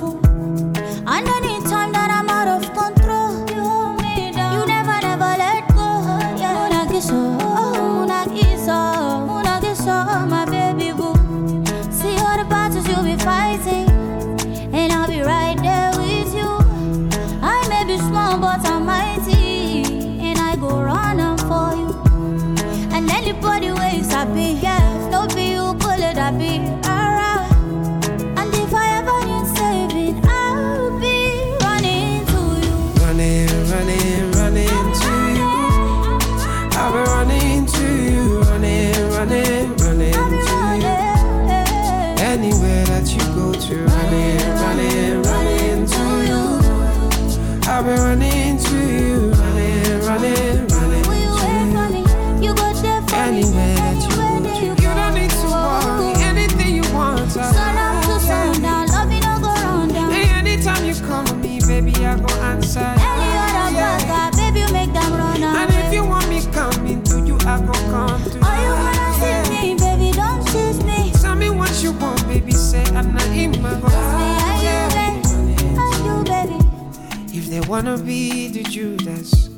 wanna 77.66 77.98
be 77.98 78.48
the 78.48 78.62
Judas, 78.62 79.48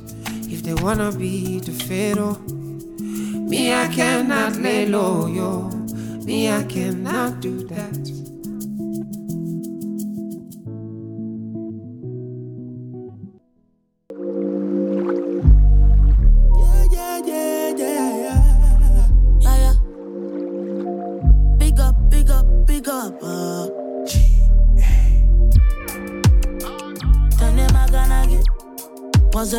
if 0.49 0.63
they 0.63 0.73
wanna 0.73 1.13
be 1.13 1.61
the 1.61 1.73
Pharaoh, 1.73 2.39
me 3.49 3.75
I 3.75 3.87
cannot 3.89 4.57
lay 4.57 4.87
low, 4.87 5.27
yo. 5.27 5.69
Me 6.25 6.51
I 6.51 6.63
cannot 6.65 7.41
do 7.41 7.67
that. 7.69 8.08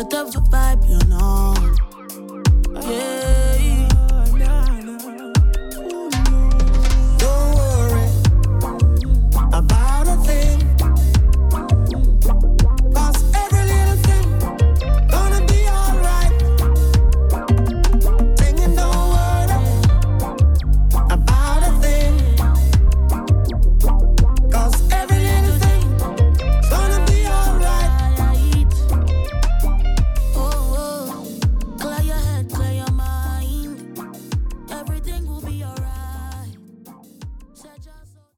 te 0.04 0.16
va 0.50 0.59